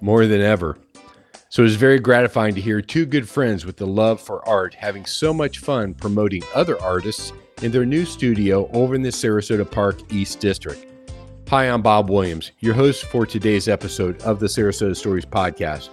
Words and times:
More 0.00 0.26
than 0.26 0.40
ever. 0.40 0.78
So 1.48 1.62
it 1.62 1.64
was 1.64 1.76
very 1.76 1.98
gratifying 1.98 2.54
to 2.54 2.60
hear 2.60 2.80
two 2.80 3.06
good 3.06 3.28
friends 3.28 3.66
with 3.66 3.76
the 3.76 3.86
love 3.86 4.20
for 4.20 4.46
art 4.48 4.74
having 4.74 5.04
so 5.04 5.34
much 5.34 5.58
fun 5.58 5.94
promoting 5.94 6.42
other 6.54 6.80
artists 6.80 7.32
in 7.62 7.72
their 7.72 7.84
new 7.84 8.04
studio 8.04 8.70
over 8.72 8.94
in 8.94 9.02
the 9.02 9.08
Sarasota 9.08 9.68
Park 9.68 10.12
East 10.12 10.40
District. 10.40 10.86
Hi, 11.48 11.64
I'm 11.64 11.82
Bob 11.82 12.08
Williams, 12.08 12.52
your 12.60 12.74
host 12.74 13.06
for 13.06 13.26
today's 13.26 13.66
episode 13.66 14.22
of 14.22 14.38
the 14.38 14.46
Sarasota 14.46 14.96
Stories 14.96 15.26
podcast. 15.26 15.90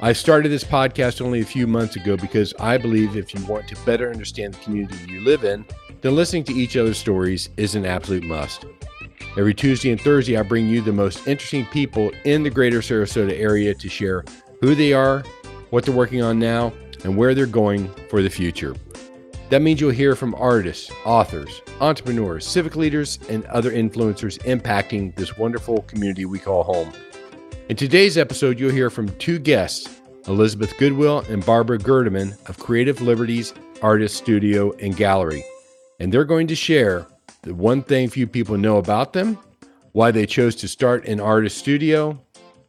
I 0.00 0.12
started 0.12 0.48
this 0.48 0.64
podcast 0.64 1.24
only 1.24 1.40
a 1.40 1.44
few 1.44 1.68
months 1.68 1.94
ago 1.94 2.16
because 2.16 2.52
I 2.58 2.76
believe 2.76 3.16
if 3.16 3.32
you 3.32 3.46
want 3.46 3.68
to 3.68 3.76
better 3.86 4.10
understand 4.10 4.54
the 4.54 4.58
community 4.58 4.96
you 5.08 5.20
live 5.20 5.44
in, 5.44 5.64
then 6.00 6.16
listening 6.16 6.42
to 6.44 6.52
each 6.52 6.76
other's 6.76 6.98
stories 6.98 7.50
is 7.56 7.76
an 7.76 7.86
absolute 7.86 8.24
must. 8.24 8.66
Every 9.34 9.54
Tuesday 9.54 9.90
and 9.90 9.98
Thursday, 9.98 10.36
I 10.36 10.42
bring 10.42 10.68
you 10.68 10.82
the 10.82 10.92
most 10.92 11.26
interesting 11.26 11.64
people 11.66 12.10
in 12.24 12.42
the 12.42 12.50
greater 12.50 12.80
Sarasota 12.80 13.32
area 13.32 13.74
to 13.74 13.88
share 13.88 14.26
who 14.60 14.74
they 14.74 14.92
are, 14.92 15.24
what 15.70 15.86
they're 15.86 15.94
working 15.94 16.20
on 16.20 16.38
now, 16.38 16.70
and 17.02 17.16
where 17.16 17.34
they're 17.34 17.46
going 17.46 17.88
for 18.10 18.20
the 18.20 18.28
future. 18.28 18.76
That 19.48 19.62
means 19.62 19.80
you'll 19.80 19.90
hear 19.90 20.14
from 20.14 20.34
artists, 20.34 20.90
authors, 21.06 21.62
entrepreneurs, 21.80 22.46
civic 22.46 22.76
leaders, 22.76 23.18
and 23.30 23.46
other 23.46 23.70
influencers 23.70 24.38
impacting 24.44 25.14
this 25.16 25.38
wonderful 25.38 25.80
community 25.82 26.26
we 26.26 26.38
call 26.38 26.62
home. 26.62 26.92
In 27.70 27.76
today's 27.76 28.18
episode, 28.18 28.60
you'll 28.60 28.70
hear 28.70 28.90
from 28.90 29.08
two 29.16 29.38
guests, 29.38 29.98
Elizabeth 30.26 30.76
Goodwill 30.76 31.20
and 31.30 31.42
Barbera 31.42 31.78
Gerdeman 31.78 32.36
of 32.50 32.58
Creative 32.58 33.00
Liberties 33.00 33.54
Artist 33.80 34.16
Studio 34.16 34.72
and 34.72 34.94
Gallery. 34.94 35.42
And 36.00 36.12
they're 36.12 36.26
going 36.26 36.48
to 36.48 36.54
share 36.54 37.06
the 37.42 37.54
one 37.54 37.82
thing 37.82 38.08
few 38.08 38.26
people 38.26 38.56
know 38.56 38.78
about 38.78 39.12
them, 39.12 39.38
why 39.92 40.10
they 40.10 40.26
chose 40.26 40.54
to 40.56 40.68
start 40.68 41.06
an 41.06 41.20
artist 41.20 41.58
studio, 41.58 42.18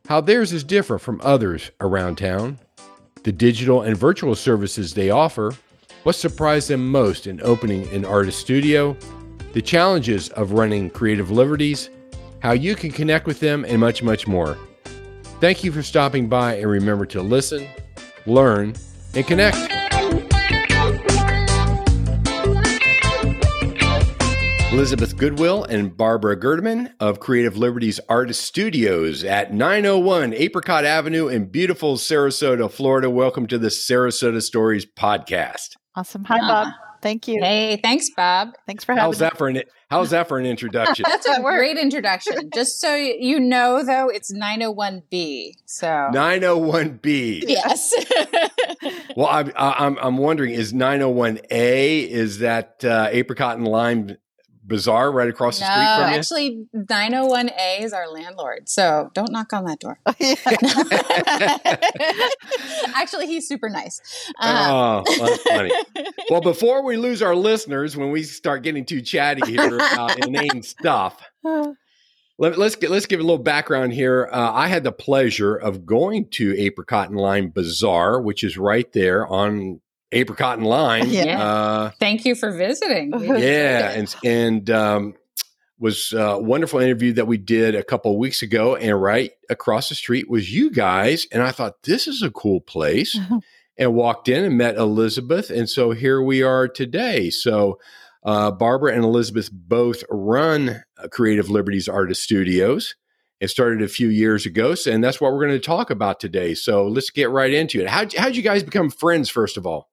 how 0.07 0.19
theirs 0.19 0.51
is 0.51 0.63
different 0.63 1.01
from 1.01 1.21
others 1.23 1.71
around 1.79 2.17
town, 2.17 2.59
the 3.23 3.31
digital 3.31 3.83
and 3.83 3.95
virtual 3.95 4.35
services 4.35 4.93
they 4.93 5.09
offer, 5.09 5.53
what 6.03 6.15
surprised 6.15 6.69
them 6.69 6.89
most 6.89 7.27
in 7.27 7.39
opening 7.43 7.87
an 7.93 8.03
artist 8.03 8.39
studio, 8.39 8.97
the 9.53 9.61
challenges 9.61 10.29
of 10.29 10.53
running 10.53 10.89
creative 10.89 11.31
liberties, 11.31 11.89
how 12.39 12.51
you 12.51 12.75
can 12.75 12.91
connect 12.91 13.25
with 13.25 13.39
them, 13.39 13.63
and 13.65 13.79
much, 13.79 14.03
much 14.03 14.27
more. 14.27 14.57
Thank 15.39 15.63
you 15.63 15.71
for 15.71 15.83
stopping 15.83 16.27
by 16.27 16.55
and 16.55 16.69
remember 16.69 17.05
to 17.07 17.21
listen, 17.21 17.67
learn, 18.25 18.73
and 19.13 19.25
connect. 19.25 19.92
Elizabeth 24.73 25.15
Goodwill 25.15 25.65
and 25.65 25.91
Barbera 25.91 26.35
Gerdeman 26.35 26.93
of 26.99 27.19
Creative 27.19 27.55
Liberties 27.55 27.99
Artist 28.09 28.41
Studios 28.41 29.23
at 29.23 29.53
901 29.53 30.33
Apricot 30.33 30.83
Avenue 30.83 31.27
in 31.27 31.45
beautiful 31.45 31.95
Sarasota, 31.95 32.71
Florida. 32.71 33.07
Welcome 33.07 33.45
to 33.47 33.59
the 33.59 33.67
Sarasota 33.67 34.41
Stories 34.41 34.87
podcast. 34.87 35.75
Awesome. 35.95 36.23
Hi, 36.23 36.39
Bob. 36.39 36.73
Thank 37.03 37.27
you. 37.27 37.39
Hey, 37.39 37.79
thanks, 37.83 38.09
Bob. 38.17 38.53
Thanks 38.65 38.83
for 38.83 38.93
having 38.93 39.03
how's 39.03 39.19
that 39.19 39.37
for 39.37 39.47
an 39.47 39.61
How's 39.91 40.09
that 40.09 40.27
for 40.27 40.39
an 40.39 40.47
introduction? 40.47 41.05
That's 41.07 41.27
a 41.27 41.39
great 41.39 41.77
introduction. 41.77 42.49
Just 42.55 42.81
so 42.81 42.95
you 42.95 43.39
know, 43.39 43.83
though, 43.83 44.09
it's 44.09 44.33
901B. 44.33 45.51
So 45.67 45.87
901B. 45.87 47.43
Yes. 47.45 47.93
well, 49.15 49.27
I'm 49.27 49.51
I'm 49.55 49.99
I'm 49.99 50.17
wondering 50.17 50.53
is 50.53 50.73
901A 50.73 52.07
is 52.07 52.39
that 52.39 52.83
uh, 52.83 53.09
apricot 53.11 53.57
and 53.57 53.67
lime 53.67 54.17
bazaar 54.65 55.11
right 55.11 55.27
across 55.27 55.59
the 55.59 55.65
no, 55.65 55.71
street 55.71 55.95
from 55.95 56.11
you? 56.11 56.17
Actually, 56.17 56.65
901A 56.75 57.83
is 57.83 57.93
our 57.93 58.09
landlord. 58.09 58.69
So 58.69 59.09
don't 59.13 59.31
knock 59.31 59.53
on 59.53 59.65
that 59.65 59.79
door. 59.79 59.99
actually, 62.95 63.27
he's 63.27 63.47
super 63.47 63.69
nice. 63.69 64.01
Um, 64.39 64.55
oh, 64.55 65.03
well, 65.07 65.27
that's 65.27 65.43
funny. 65.43 65.71
well, 66.29 66.41
before 66.41 66.83
we 66.83 66.97
lose 66.97 67.21
our 67.21 67.35
listeners, 67.35 67.95
when 67.97 68.11
we 68.11 68.23
start 68.23 68.63
getting 68.63 68.85
too 68.85 69.01
chatty 69.01 69.51
here 69.51 69.75
about 69.75 70.25
inane 70.25 70.63
stuff, 70.63 71.21
let, 72.39 72.57
us 72.57 72.75
get 72.75 72.89
let's 72.89 73.05
give 73.05 73.19
a 73.19 73.23
little 73.23 73.37
background 73.37 73.93
here. 73.93 74.27
Uh, 74.31 74.51
I 74.53 74.67
had 74.67 74.83
the 74.83 74.91
pleasure 74.91 75.55
of 75.55 75.85
going 75.85 76.29
to 76.31 76.57
Apricot 76.57 77.09
and 77.09 77.19
Lime 77.19 77.49
Bazaar, 77.49 78.19
which 78.21 78.43
is 78.43 78.57
right 78.57 78.91
there 78.93 79.27
on 79.27 79.81
apricot 80.13 80.57
and 80.57 80.67
lime. 80.67 81.07
Yeah. 81.07 81.41
Uh, 81.41 81.91
Thank 81.99 82.25
you 82.25 82.35
for 82.35 82.51
visiting. 82.51 83.13
yeah, 83.19 83.91
and 83.91 84.15
and 84.23 84.69
um, 84.69 85.13
was 85.79 86.13
a 86.13 86.39
wonderful 86.39 86.79
interview 86.79 87.13
that 87.13 87.27
we 87.27 87.37
did 87.37 87.75
a 87.75 87.83
couple 87.83 88.17
weeks 88.17 88.41
ago, 88.41 88.75
and 88.75 89.01
right 89.01 89.31
across 89.49 89.89
the 89.89 89.95
street 89.95 90.29
was 90.29 90.51
you 90.51 90.71
guys, 90.71 91.27
and 91.31 91.41
I 91.41 91.51
thought 91.51 91.83
this 91.83 92.07
is 92.07 92.21
a 92.21 92.31
cool 92.31 92.61
place, 92.61 93.17
and 93.77 93.93
walked 93.93 94.29
in 94.29 94.45
and 94.45 94.57
met 94.57 94.75
Elizabeth, 94.75 95.49
and 95.49 95.69
so 95.69 95.91
here 95.91 96.21
we 96.21 96.41
are 96.43 96.67
today. 96.67 97.29
So. 97.29 97.79
Uh, 98.25 98.49
Barbera 98.49 98.93
and 98.93 99.03
Elizabeth 99.03 99.49
both 99.51 100.01
run 100.09 100.81
Creative 101.11 101.49
Liberties 101.49 101.89
Artist 101.89 102.23
Studios. 102.23 102.95
It 103.43 103.49
started 103.49 103.81
a 103.81 103.89
few 103.89 104.07
years 104.07 104.45
ago, 104.45 104.73
so 104.73 104.89
and 104.89 105.03
that's 105.03 105.19
what 105.19 105.33
we're 105.33 105.45
going 105.45 105.59
to 105.59 105.59
talk 105.59 105.89
about 105.89 106.21
today. 106.21 106.53
So 106.53 106.87
let's 106.87 107.09
get 107.09 107.29
right 107.29 107.53
into 107.53 107.81
it. 107.81 107.89
How 107.89 108.05
how'd 108.17 108.37
you 108.37 108.41
guys 108.41 108.63
become 108.63 108.89
friends, 108.89 109.29
first 109.29 109.57
of 109.57 109.67
all? 109.67 109.89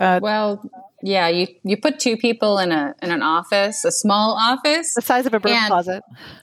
Uh, 0.00 0.20
well, 0.22 0.62
yeah, 1.02 1.28
you 1.28 1.46
you 1.62 1.76
put 1.76 2.00
two 2.00 2.16
people 2.16 2.58
in 2.58 2.72
a 2.72 2.94
in 3.02 3.12
an 3.12 3.22
office, 3.22 3.84
a 3.84 3.92
small 3.92 4.36
office, 4.38 4.94
the 4.94 5.02
size 5.02 5.26
of 5.26 5.34
a 5.34 5.38
broom 5.38 5.54
and, 5.54 5.68
closet. 5.68 6.02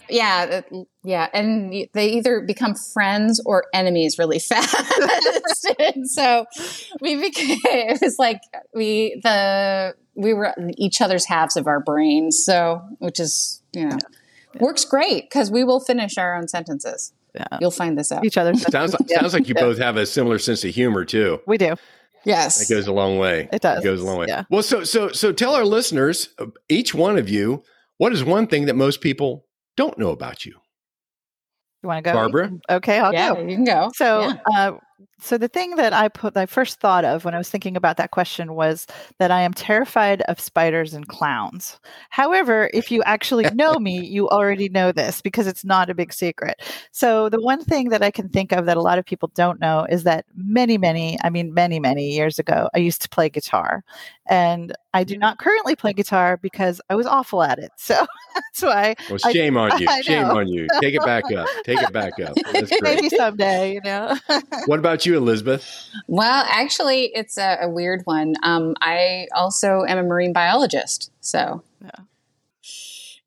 Yeah, 0.09 0.61
yeah, 1.03 1.27
and 1.33 1.87
they 1.93 2.09
either 2.11 2.41
become 2.41 2.73
friends 2.75 3.41
or 3.45 3.65
enemies 3.73 4.17
really 4.17 4.39
fast. 4.49 5.67
so 6.05 6.45
we 7.01 7.15
became 7.15 7.59
it 7.65 8.01
was 8.01 8.17
like 8.17 8.39
we 8.73 9.19
the 9.23 9.93
we 10.15 10.33
were 10.33 10.53
each 10.77 11.01
other's 11.01 11.25
halves 11.25 11.57
of 11.57 11.67
our 11.67 11.81
brains. 11.81 12.43
So 12.43 12.81
which 12.99 13.19
is 13.19 13.61
you 13.73 13.89
know 13.89 13.97
yeah. 14.53 14.61
works 14.61 14.85
great 14.85 15.29
because 15.29 15.51
we 15.51 15.65
will 15.65 15.81
finish 15.81 16.17
our 16.17 16.33
own 16.33 16.47
sentences. 16.47 17.11
Yeah. 17.33 17.57
You'll 17.59 17.71
find 17.71 17.97
this 17.97 18.13
out. 18.13 18.23
Each 18.23 18.37
other 18.37 18.53
sounds 18.53 18.95
sounds 19.09 19.33
like 19.33 19.49
you 19.49 19.55
yeah. 19.57 19.63
both 19.63 19.77
have 19.79 19.97
a 19.97 20.05
similar 20.05 20.39
sense 20.39 20.63
of 20.63 20.73
humor 20.73 21.03
too. 21.03 21.41
We 21.45 21.57
do. 21.57 21.75
Yes. 22.25 22.69
It 22.69 22.73
goes 22.73 22.87
a 22.87 22.93
long 22.93 23.17
way. 23.17 23.47
It 23.53 23.61
does. 23.61 23.81
It 23.81 23.83
goes 23.83 24.01
a 24.01 24.05
long 24.05 24.17
way. 24.17 24.25
Yeah. 24.27 24.43
Well, 24.49 24.63
so 24.63 24.83
so 24.83 25.09
so 25.09 25.31
tell 25.31 25.55
our 25.55 25.65
listeners, 25.65 26.29
each 26.69 26.93
one 26.93 27.17
of 27.17 27.29
you, 27.29 27.63
what 27.97 28.11
is 28.13 28.23
one 28.23 28.47
thing 28.47 28.65
that 28.65 28.75
most 28.75 29.01
people 29.01 29.45
don't 29.77 29.97
know 29.97 30.09
about 30.09 30.45
you? 30.45 30.53
You 31.83 31.89
want 31.89 32.03
to 32.03 32.11
go, 32.11 32.17
Barbera? 32.17 32.59
Okay, 32.69 32.97
I'll 32.97 33.13
yeah, 33.13 33.35
go. 33.35 33.41
You 33.41 33.55
can 33.55 33.63
go. 33.63 33.91
So, 33.93 34.21
yeah. 34.21 34.37
uh, 34.51 34.71
so 35.19 35.37
the 35.37 35.47
thing 35.47 35.75
that 35.75 35.91
I 35.91 36.07
put, 36.07 36.37
I 36.37 36.45
first 36.45 36.79
thought 36.79 37.03
of 37.03 37.25
when 37.25 37.33
I 37.33 37.37
was 37.37 37.49
thinking 37.49 37.75
about 37.75 37.97
that 37.97 38.11
question 38.11 38.53
was 38.53 38.87
that 39.17 39.31
I 39.31 39.41
am 39.41 39.53
terrified 39.53 40.21
of 40.23 40.39
spiders 40.39 40.93
and 40.93 41.07
clowns. 41.07 41.79
However, 42.09 42.69
if 42.73 42.91
you 42.91 43.03
actually 43.03 43.45
know 43.51 43.75
me, 43.75 44.05
you 44.05 44.29
already 44.29 44.69
know 44.69 44.91
this 44.91 45.21
because 45.21 45.47
it's 45.47 45.65
not 45.65 45.89
a 45.89 45.95
big 45.95 46.13
secret. 46.13 46.61
So 46.91 47.29
the 47.29 47.41
one 47.41 47.63
thing 47.63 47.89
that 47.89 48.03
I 48.03 48.11
can 48.11 48.29
think 48.29 48.51
of 48.51 48.65
that 48.65 48.77
a 48.77 48.81
lot 48.81 48.99
of 48.99 49.05
people 49.05 49.31
don't 49.35 49.59
know 49.59 49.85
is 49.89 50.03
that 50.03 50.25
many, 50.35 50.77
many, 50.77 51.17
I 51.23 51.29
mean, 51.29 51.53
many, 51.53 51.79
many 51.79 52.11
years 52.11 52.39
ago, 52.39 52.69
I 52.73 52.79
used 52.79 53.01
to 53.01 53.09
play 53.09 53.29
guitar, 53.29 53.83
and 54.27 54.73
I 54.95 55.03
do 55.03 55.17
not 55.17 55.39
currently 55.39 55.75
play 55.75 55.91
guitar 55.91 56.37
because 56.37 56.79
I 56.89 56.95
was 56.95 57.05
awful 57.05 57.43
at 57.43 57.59
it. 57.59 57.69
So 57.75 57.95
that's 58.33 58.61
why. 58.61 58.95
Well, 59.09 59.17
shame 59.17 59.57
I, 59.57 59.69
on 59.69 59.81
you. 59.81 59.87
Shame 60.03 60.25
on 60.25 60.47
you. 60.47 60.67
Take 60.79 60.95
it 60.95 61.03
back 61.03 61.25
up. 61.33 61.49
Take 61.65 61.81
it 61.81 61.91
back 61.91 62.13
up. 62.21 62.37
Maybe 62.81 63.09
someday, 63.09 63.73
you 63.73 63.81
know. 63.81 64.17
what 64.67 64.79
about 64.79 65.05
you, 65.05 65.17
Elizabeth? 65.17 65.89
Well, 66.07 66.45
actually, 66.47 67.11
it's 67.13 67.37
a, 67.37 67.57
a 67.63 67.69
weird 67.69 68.03
one. 68.05 68.35
Um, 68.41 68.73
I 68.79 69.27
also 69.35 69.83
am 69.83 69.97
a 69.97 70.03
marine 70.03 70.31
biologist. 70.31 71.11
So. 71.19 71.61
Yeah. 71.81 71.91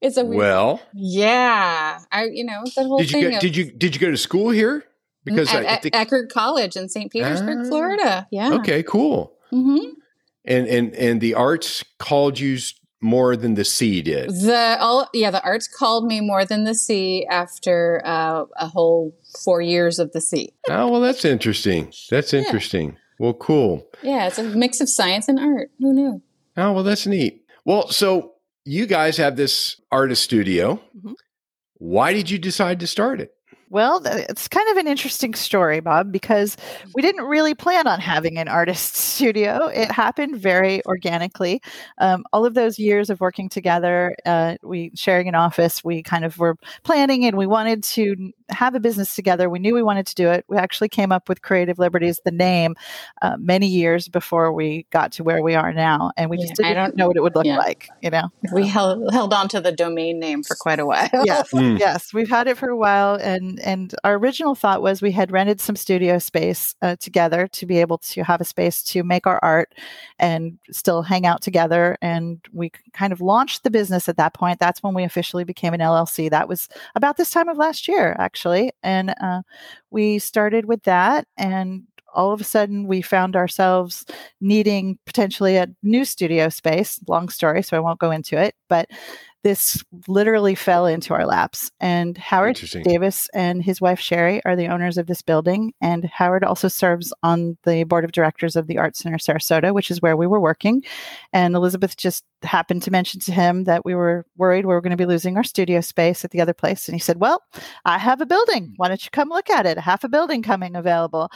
It's 0.00 0.17
a 0.17 0.25
weird 0.25 0.38
well, 0.38 0.81
yeah. 0.94 1.99
I 2.12 2.26
you 2.26 2.44
know 2.44 2.62
the 2.76 2.85
whole 2.85 2.99
did 2.99 3.11
you 3.11 3.21
thing. 3.21 3.31
Go, 3.31 3.37
of, 3.37 3.41
did 3.41 3.56
you 3.56 3.64
did 3.73 3.97
you 3.97 4.00
go 4.00 4.12
to 4.12 4.17
school 4.17 4.50
here? 4.50 4.85
Because 5.25 5.53
at, 5.53 5.67
I, 5.67 5.75
I 5.75 5.76
think, 5.79 5.94
Eckerd 5.94 6.31
College 6.31 6.76
in 6.76 6.88
St. 6.88 7.11
Petersburg, 7.11 7.59
ah, 7.62 7.69
Florida. 7.69 8.29
Yeah. 8.31 8.55
Okay. 8.55 8.85
Cool. 8.85 9.35
Mm-hmm 9.53 9.99
and 10.49 10.67
and 10.67 10.95
and 10.95 11.21
the 11.21 11.35
arts 11.35 11.85
called 11.99 12.41
you 12.41 12.59
more 13.00 13.37
than 13.37 13.55
the 13.55 13.65
sea 13.65 14.03
did. 14.03 14.31
The 14.31 14.77
all 14.81 15.09
yeah, 15.15 15.31
the 15.31 15.43
arts 15.45 15.69
called 15.69 16.06
me 16.06 16.21
more 16.21 16.45
than 16.45 16.65
the 16.65 16.75
sea 16.75 17.27
after 17.31 18.03
uh, 18.05 18.45
a 18.56 18.67
whole 18.67 19.15
four 19.45 19.61
years 19.61 19.99
of 20.00 20.12
the 20.12 20.21
sea. 20.21 20.53
oh 20.69 20.89
well, 20.89 21.00
that's 21.00 21.25
interesting. 21.25 21.93
That's 22.11 22.35
interesting. 22.35 22.91
Yeah. 22.91 22.99
Well, 23.21 23.35
cool. 23.35 23.87
Yeah, 24.03 24.27
it's 24.27 24.39
a 24.39 24.45
mix 24.45 24.81
of 24.81 24.89
science 24.89 25.29
and 25.29 25.39
art. 25.39 25.71
Who 25.79 25.93
knew? 25.93 26.23
Oh 26.56 26.73
well, 26.73 26.83
that's 26.83 27.06
neat. 27.06 27.45
Well, 27.65 27.89
so 27.89 28.33
you 28.65 28.87
guys 28.87 29.17
have 29.19 29.37
this 29.37 29.81
artist 29.93 30.23
studio. 30.23 30.81
Mm-hmm. 30.97 31.12
Why 31.75 32.12
did 32.12 32.31
you 32.31 32.39
decide 32.39 32.81
to 32.81 32.87
start 32.87 33.21
it? 33.21 33.35
Well, 33.70 34.03
it's 34.05 34.49
kind 34.49 34.69
of 34.70 34.79
an 34.79 34.87
interesting 34.87 35.35
story, 35.35 35.81
Bob, 35.81 36.11
because 36.11 36.56
we 36.94 37.03
didn't 37.03 37.25
really 37.25 37.55
plan 37.55 37.87
on 37.87 38.00
having 38.00 38.38
an 38.38 38.49
artist 38.49 38.94
studio. 38.97 39.67
It 39.67 39.91
happened 39.91 40.37
very 40.37 40.85
organically. 40.87 41.61
Um, 41.99 42.25
all 42.32 42.47
of 42.47 42.55
those 42.55 42.79
years 42.79 43.11
of 43.11 43.20
working 43.20 43.49
together, 43.49 44.17
uh, 44.25 44.56
we 44.62 44.93
sharing 44.94 45.29
an 45.29 45.35
office, 45.35 45.85
we 45.85 46.03
kind 46.03 46.25
of 46.25 46.38
were 46.38 46.56
planning 46.82 47.25
and 47.25 47.37
we 47.37 47.47
wanted 47.47 47.82
to 47.85 48.32
have 48.50 48.75
a 48.75 48.81
business 48.81 49.15
together. 49.15 49.50
We 49.50 49.59
knew 49.59 49.75
we 49.75 49.82
wanted 49.82 50.06
to 50.06 50.14
do 50.14 50.29
it. 50.29 50.44
We 50.49 50.56
actually 50.56 50.88
came 50.88 51.12
up 51.12 51.29
with 51.29 51.43
Creative 51.43 51.79
Liberties, 51.79 52.21
the 52.25 52.31
name, 52.31 52.75
uh, 53.23 53.37
many 53.38 53.67
years 53.67 54.09
before 54.09 54.53
we 54.53 54.87
got 54.91 55.12
to 55.12 55.25
where 55.25 55.43
we 55.43 55.55
are 55.55 55.73
now, 55.73 56.12
and 56.17 56.31
we 56.31 56.38
just 56.38 56.55
didn't 56.55 56.75
don't, 56.75 56.97
know 56.97 57.09
what 57.09 57.17
it 57.17 57.23
would 57.23 57.35
look 57.35 57.44
yeah. 57.44 57.59
like. 57.59 57.88
You 58.03 58.11
know, 58.11 58.29
we 58.53 58.67
held 58.67 59.12
held 59.12 59.35
on 59.35 59.49
to 59.49 59.61
the 59.61 59.73
domain 59.73 60.19
name 60.19 60.43
for 60.43 60.56
quite 60.56 60.79
a 60.79 60.87
while. 60.87 61.09
yes, 61.25 61.50
mm. 61.53 61.79
yes, 61.79 62.14
we've 62.14 62.29
had 62.29 62.49
it 62.49 62.56
for 62.56 62.69
a 62.69 62.76
while, 62.76 63.14
and 63.17 63.58
and 63.59 63.95
our 64.05 64.15
original 64.15 64.55
thought 64.55 64.83
was 64.83 65.03
we 65.03 65.13
had 65.13 65.31
rented 65.31 65.61
some 65.61 65.77
studio 65.77 66.19
space 66.19 66.75
uh, 66.83 66.97
together 66.97 67.47
to 67.49 67.67
be 67.67 67.79
able 67.79 67.99
to 67.99 68.23
have 68.23 68.41
a 68.41 68.45
space 68.45 68.83
to 68.85 69.03
make 69.03 69.27
our 69.27 69.39
art 69.43 69.75
and 70.19 70.59
still 70.71 71.03
hang 71.03 71.27
out 71.27 71.43
together, 71.43 71.97
and 72.03 72.41
we 72.53 72.71
kind 72.93 73.13
of 73.13 73.21
launched 73.21 73.65
the 73.65 73.71
business 73.71 74.09
at 74.09 74.17
that 74.17 74.35
point. 74.35 74.59
That's 74.59 74.83
when 74.83 74.95
we 74.95 75.05
officially 75.05 75.45
became 75.45 75.75
an 75.75 75.81
LLC. 75.81 76.31
That 76.31 76.49
was 76.49 76.69
about 76.95 77.17
this 77.17 77.31
time 77.31 77.49
of 77.49 77.57
last 77.57 77.89
year, 77.89 78.17
actually. 78.19 78.73
And 78.83 79.15
uh, 79.21 79.43
we 79.91 80.19
started 80.19 80.67
with 80.67 80.83
that. 80.85 81.27
And 81.37 81.85
all 82.15 82.33
of 82.33 82.41
a 82.41 82.45
sudden, 82.45 82.87
we 82.87 83.03
found 83.03 83.37
ourselves 83.37 84.05
needing 84.41 84.99
potentially 85.07 85.57
a 85.57 85.69
new 85.83 86.05
studio 86.05 86.49
space. 86.49 86.99
Long 87.07 87.29
story, 87.29 87.63
so 87.63 87.77
I 87.77 87.81
won't 87.81 88.01
go 88.01 88.11
into 88.11 88.37
it. 88.37 88.55
But 88.69 88.89
this 89.49 89.83
literally 90.06 90.55
fell 90.55 90.85
into 90.85 91.15
our 91.15 91.25
laps. 91.25 91.71
And 91.81 92.19
Howard 92.19 92.61
Davis 92.85 93.31
and 93.33 93.62
his 93.62 93.81
wife 93.81 93.99
Sherry 93.99 94.45
are 94.45 94.55
the 94.55 94.67
owners 94.67 94.99
of 94.99 95.06
this 95.06 95.23
building. 95.23 95.73
And 95.81 96.05
Howard 96.05 96.45
also 96.45 96.69
serves 96.69 97.15
on 97.23 97.56
the 97.65 97.85
board 97.85 98.05
of 98.05 98.12
directors 98.12 98.56
of 98.56 98.67
the 98.67 98.77
Art 98.77 98.95
Center 98.95 99.17
Sarasota, 99.17 99.73
which 99.73 99.91
is 99.91 100.03
where 100.03 100.19
we 100.19 100.27
were 100.27 100.39
working. 100.39 100.83
And 101.33 101.55
Elizabeth 101.55 101.97
just 101.97 102.25
happened 102.43 102.83
to 102.83 102.91
mention 102.91 103.21
to 103.21 103.33
him 103.33 103.65
that 103.65 103.87
we 103.87 103.95
were 103.95 104.27
worried 104.37 104.67
we 104.67 104.75
were 104.75 104.83
going 104.83 104.91
to 104.91 104.99
be 104.99 105.06
losing 105.06 105.39
our 105.39 105.45
studio 105.45 105.81
space 105.81 106.27
at 106.27 106.31
the 106.31 106.43
other 106.43 106.53
place. 106.53 106.87
And 106.87 106.95
he 106.95 107.00
said, 107.00 107.19
Well, 107.19 107.43
I 107.87 107.97
have 107.97 108.21
a 108.21 108.27
building. 108.27 108.75
Why 108.77 108.89
don't 108.89 109.03
you 109.03 109.11
come 109.11 109.31
look 109.31 109.49
at 109.49 109.65
it? 109.65 109.79
Half 109.79 110.05
a 110.05 110.11
building 110.11 110.43
coming 110.43 110.77
available. 110.77 111.31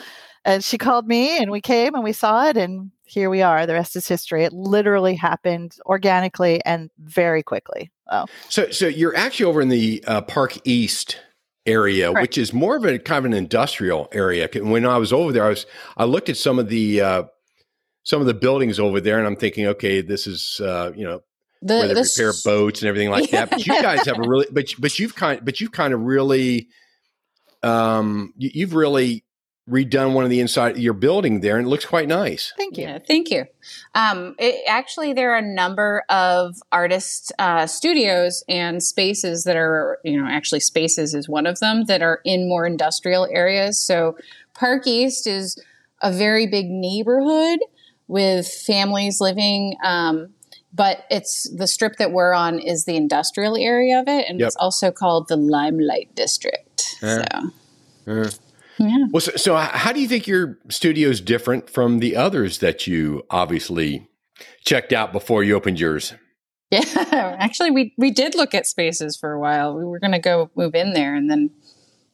And 0.45 0.63
she 0.63 0.77
called 0.77 1.07
me 1.07 1.39
and 1.39 1.51
we 1.51 1.63
came 1.63 1.95
and 1.95 2.05
we 2.05 2.13
saw 2.13 2.47
it 2.47 2.59
and 2.59 2.91
here 3.05 3.31
we 3.31 3.43
are. 3.43 3.67
The 3.67 3.75
rest 3.75 3.97
is 3.97 4.09
history. 4.09 4.45
It 4.45 4.53
literally 4.53 5.15
happened 5.15 5.77
organically 5.87 6.65
and 6.65 6.91
very 6.99 7.43
quickly. 7.43 7.91
Oh. 8.11 8.27
So, 8.49 8.71
so 8.71 8.87
you're 8.87 9.17
actually 9.17 9.47
over 9.47 9.61
in 9.61 9.69
the 9.69 10.03
uh, 10.07 10.23
Park 10.23 10.59
East 10.65 11.19
area, 11.67 12.11
right. 12.11 12.23
which 12.23 12.39
is 12.39 12.53
more 12.53 12.77
of 12.77 12.85
a 12.85 12.99
kind 12.99 13.19
of 13.19 13.25
an 13.27 13.37
industrial 13.37 14.09
area. 14.13 14.49
When 14.55 14.87
I 14.87 14.99
was 14.99 15.13
over 15.13 15.33
there, 15.33 15.45
I 15.45 15.51
was 15.51 15.67
I 15.97 16.05
looked 16.05 16.29
at 16.29 16.37
some 16.37 16.59
of 16.59 16.69
the 16.69 17.01
uh, 17.01 17.23
some 18.03 18.21
of 18.21 18.27
the 18.27 18.35
buildings 18.35 18.79
over 18.79 19.01
there, 19.01 19.19
and 19.19 19.27
I'm 19.27 19.37
thinking, 19.37 19.67
okay, 19.69 20.01
this 20.01 20.27
is 20.27 20.61
uh, 20.61 20.93
you 20.95 21.05
know 21.05 21.23
the, 21.63 21.75
where 21.75 21.89
they 21.89 21.95
the 21.95 22.11
repair 22.17 22.33
boats 22.45 22.83
and 22.83 22.89
everything 22.89 23.11
like 23.11 23.31
yeah. 23.31 23.45
that. 23.45 23.51
But 23.51 23.67
you 23.67 23.81
guys 23.81 24.07
have 24.07 24.19
a 24.19 24.29
really, 24.29 24.47
but 24.53 24.73
but 24.79 24.99
you've 24.99 25.15
kind, 25.15 25.45
but 25.45 25.61
you've 25.61 25.73
kind 25.73 25.95
of 25.95 26.01
really, 26.01 26.69
um, 27.63 28.35
you, 28.37 28.51
you've 28.53 28.75
really 28.75 29.25
redone 29.71 30.13
one 30.13 30.25
of 30.25 30.31
the 30.31 30.41
inside 30.41 30.73
of 30.73 30.79
your 30.79 30.93
building 30.93 31.41
there 31.41 31.57
and 31.57 31.67
it 31.67 31.71
looks 31.71 31.85
quite 31.85 32.09
nice. 32.09 32.53
Thank 32.57 32.77
you. 32.77 32.85
Yeah, 32.85 32.99
thank 32.99 33.31
you. 33.31 33.45
Um, 33.95 34.35
it, 34.39 34.61
actually 34.67 35.13
there 35.13 35.33
are 35.33 35.39
a 35.39 35.43
number 35.43 36.03
of 36.09 36.57
artist 36.73 37.33
uh, 37.39 37.67
studios 37.67 38.43
and 38.49 38.83
spaces 38.83 39.45
that 39.45 39.57
are 39.57 39.99
you 40.05 40.21
know 40.21 40.29
actually 40.29 40.61
spaces 40.61 41.15
is 41.15 41.29
one 41.29 41.47
of 41.47 41.61
them 41.61 41.85
that 41.85 42.03
are 42.03 42.21
in 42.25 42.49
more 42.49 42.67
industrial 42.67 43.29
areas. 43.31 43.79
So 43.79 44.17
park 44.55 44.87
east 44.87 45.29
is 45.29 45.57
a 46.03 46.13
very 46.13 46.49
big 46.49 46.67
neighborhood 46.69 47.61
with 48.09 48.49
families 48.49 49.21
living 49.21 49.77
um, 49.85 50.31
but 50.75 51.05
it's 51.09 51.49
the 51.51 51.67
strip 51.69 51.97
that 51.97 52.11
we're 52.11 52.33
on 52.33 52.59
is 52.59 52.85
the 52.85 52.97
industrial 52.97 53.57
area 53.57 54.01
of 54.01 54.09
it 54.09 54.29
and 54.29 54.41
yep. 54.41 54.49
it's 54.49 54.57
also 54.57 54.91
called 54.91 55.29
the 55.29 55.37
limelight 55.37 56.13
district. 56.17 56.97
Uh, 57.01 57.25
so 58.07 58.13
uh. 58.13 58.31
Yeah. 58.89 59.07
Well, 59.13 59.21
so, 59.21 59.33
so 59.37 59.57
uh, 59.57 59.69
how 59.69 59.93
do 59.93 60.01
you 60.01 60.09
think 60.09 60.27
your 60.27 60.59
studio 60.69 61.09
is 61.09 61.21
different 61.21 61.71
from 61.71 62.01
the 62.01 62.17
others 62.17 62.59
that 62.59 62.87
you 62.87 63.25
obviously 63.31 64.09
checked 64.65 64.93
out 64.93 65.13
before 65.13 65.45
you 65.45 65.55
opened 65.55 65.79
yours? 65.79 66.15
Yeah, 66.71 66.81
actually, 67.39 67.71
we 67.71 67.95
we 67.97 68.11
did 68.11 68.35
look 68.35 68.55
at 68.55 68.67
spaces 68.67 69.17
for 69.17 69.33
a 69.33 69.39
while. 69.39 69.77
We 69.77 69.85
were 69.85 70.01
going 70.01 70.13
to 70.13 70.19
go 70.19 70.51
move 70.57 70.75
in 70.75 70.95
there, 70.95 71.15
and 71.15 71.31
then 71.31 71.51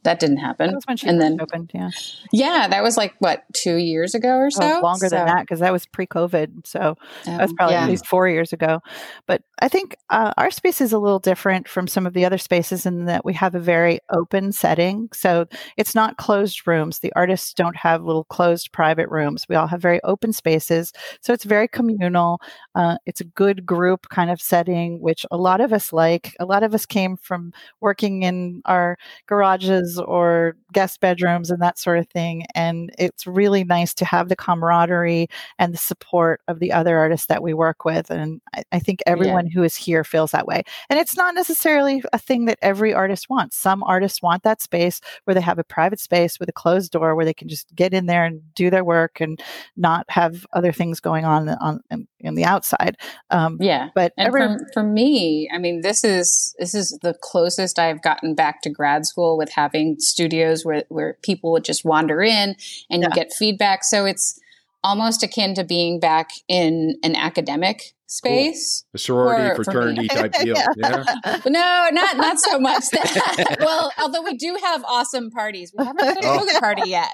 that 0.04 0.20
didn't 0.20 0.38
happen. 0.38 0.72
That 0.72 0.82
when 0.86 0.96
she 0.96 1.06
and 1.06 1.20
then 1.20 1.40
opened. 1.40 1.70
Yeah, 1.74 1.90
yeah, 2.32 2.68
that 2.68 2.82
was 2.82 2.96
like 2.96 3.14
what 3.18 3.44
two 3.52 3.76
years 3.76 4.14
ago 4.14 4.36
or 4.36 4.50
so. 4.50 4.78
Oh, 4.78 4.80
longer 4.80 5.08
so. 5.08 5.16
than 5.16 5.26
that 5.26 5.40
because 5.40 5.60
that 5.60 5.72
was 5.72 5.86
pre-COVID. 5.86 6.66
So 6.66 6.80
um, 6.80 6.96
that 7.24 7.42
was 7.42 7.52
probably 7.54 7.74
yeah. 7.74 7.84
at 7.84 7.88
least 7.88 8.06
four 8.06 8.28
years 8.28 8.52
ago. 8.52 8.80
But 9.26 9.42
I 9.60 9.68
think 9.68 9.96
uh, 10.10 10.32
our 10.36 10.50
space 10.50 10.80
is 10.80 10.92
a 10.92 10.98
little 10.98 11.18
different 11.18 11.68
from 11.68 11.88
some 11.88 12.06
of 12.06 12.12
the 12.12 12.24
other 12.24 12.38
spaces 12.38 12.86
in 12.86 13.06
that 13.06 13.24
we 13.24 13.34
have 13.34 13.54
a 13.54 13.60
very 13.60 13.98
open 14.10 14.52
setting. 14.52 15.08
So 15.12 15.46
it's 15.76 15.94
not 15.94 16.16
closed 16.16 16.66
rooms. 16.66 17.00
The 17.00 17.12
artists 17.16 17.52
don't 17.52 17.76
have 17.76 18.04
little 18.04 18.24
closed 18.24 18.72
private 18.72 19.08
rooms. 19.08 19.46
We 19.48 19.56
all 19.56 19.66
have 19.66 19.82
very 19.82 20.00
open 20.04 20.32
spaces. 20.32 20.92
So 21.20 21.32
it's 21.32 21.44
very 21.44 21.66
communal. 21.66 22.40
Uh, 22.74 22.98
it's 23.04 23.20
a 23.20 23.24
good 23.24 23.66
group 23.66 24.08
kind 24.10 24.30
of 24.30 24.40
setting, 24.40 25.00
which 25.00 25.26
a 25.30 25.36
lot 25.36 25.60
of 25.60 25.72
us 25.72 25.92
like. 25.92 26.36
A 26.38 26.44
lot 26.44 26.62
of 26.62 26.72
us 26.74 26.86
came 26.86 27.16
from 27.16 27.52
working 27.80 28.22
in 28.22 28.62
our 28.64 28.96
garages 29.26 29.87
or 29.96 30.56
guest 30.72 31.00
bedrooms 31.00 31.50
and 31.50 31.62
that 31.62 31.78
sort 31.78 31.98
of 31.98 32.08
thing. 32.08 32.44
And 32.54 32.90
it's 32.98 33.26
really 33.26 33.62
nice 33.62 33.94
to 33.94 34.04
have 34.04 34.28
the 34.28 34.36
camaraderie 34.36 35.28
and 35.58 35.72
the 35.72 35.78
support 35.78 36.40
of 36.48 36.58
the 36.58 36.72
other 36.72 36.98
artists 36.98 37.26
that 37.28 37.42
we 37.42 37.54
work 37.54 37.84
with. 37.84 38.10
And 38.10 38.40
I, 38.54 38.64
I 38.72 38.78
think 38.80 39.00
everyone 39.06 39.46
yeah. 39.46 39.52
who 39.54 39.62
is 39.62 39.76
here 39.76 40.02
feels 40.02 40.32
that 40.32 40.46
way. 40.46 40.64
And 40.90 40.98
it's 40.98 41.16
not 41.16 41.34
necessarily 41.34 42.02
a 42.12 42.18
thing 42.18 42.46
that 42.46 42.58
every 42.60 42.92
artist 42.92 43.30
wants. 43.30 43.56
Some 43.56 43.82
artists 43.84 44.20
want 44.20 44.42
that 44.42 44.60
space 44.60 45.00
where 45.24 45.34
they 45.34 45.40
have 45.40 45.58
a 45.58 45.64
private 45.64 46.00
space 46.00 46.40
with 46.40 46.48
a 46.48 46.52
closed 46.52 46.92
door 46.92 47.14
where 47.14 47.24
they 47.24 47.34
can 47.34 47.48
just 47.48 47.74
get 47.74 47.94
in 47.94 48.06
there 48.06 48.24
and 48.24 48.42
do 48.54 48.70
their 48.70 48.84
work 48.84 49.20
and 49.20 49.40
not 49.76 50.04
have 50.08 50.44
other 50.52 50.72
things 50.72 51.00
going 51.00 51.24
on 51.24 51.48
on 51.48 51.80
in, 51.90 52.08
in 52.20 52.34
the 52.34 52.44
outside. 52.44 52.96
Um, 53.30 53.58
yeah, 53.60 53.90
but 53.94 54.12
and 54.16 54.26
every, 54.26 54.40
for, 54.40 54.58
for 54.74 54.82
me, 54.82 55.48
I 55.52 55.58
mean, 55.58 55.82
this 55.82 56.04
is 56.04 56.54
this 56.58 56.74
is 56.74 56.98
the 57.02 57.14
closest 57.20 57.78
I've 57.78 58.02
gotten 58.02 58.34
back 58.34 58.62
to 58.62 58.70
grad 58.70 59.06
school 59.06 59.38
with 59.38 59.50
having 59.52 59.77
studios 59.98 60.64
where 60.64 60.84
where 60.88 61.18
people 61.22 61.52
would 61.52 61.64
just 61.64 61.84
wander 61.84 62.22
in 62.22 62.54
and 62.90 63.02
yeah. 63.02 63.08
you 63.08 63.14
get 63.14 63.32
feedback. 63.32 63.84
So 63.84 64.04
it's 64.04 64.38
almost 64.84 65.22
akin 65.22 65.54
to 65.54 65.64
being 65.64 65.98
back 66.00 66.30
in 66.48 66.96
an 67.02 67.16
academic 67.16 67.94
space. 68.10 68.84
A 68.94 68.98
sorority, 68.98 69.48
For- 69.50 69.56
for 69.56 69.64
fraternity 69.64 70.02
me. 70.02 70.08
type 70.08 70.32
deal. 70.32 70.56
Yeah. 70.76 71.04
No, 71.46 71.88
not 71.92 72.16
not 72.16 72.38
so 72.38 72.58
much 72.58 72.84
that. 72.92 73.56
well, 73.60 73.92
although 73.98 74.22
we 74.22 74.34
do 74.36 74.56
have 74.64 74.82
awesome 74.84 75.30
parties, 75.30 75.72
we 75.76 75.84
haven't 75.84 76.04
had 76.04 76.16
a 76.24 76.26
Oh. 76.26 76.58
party 76.60 76.88
yet. 76.90 77.12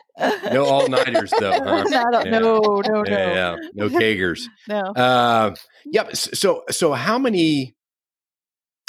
No 0.52 0.64
all 0.66 0.86
nighters 0.88 1.32
though, 1.40 1.52
huh? 1.52 1.82
Not- 1.88 2.26
Yeah. 2.26 2.38
No, 2.38 2.58
no, 2.60 2.80
no, 2.86 3.04
Yeah, 3.06 3.32
yeah. 3.34 3.56
No 3.74 3.88
kegers. 3.88 4.42
no. 4.68 4.80
Uh, 4.94 5.54
yep. 5.86 6.10
s- 6.10 6.28
So, 6.34 6.62
so 6.70 6.92
how 6.92 7.18
many, 7.18 7.74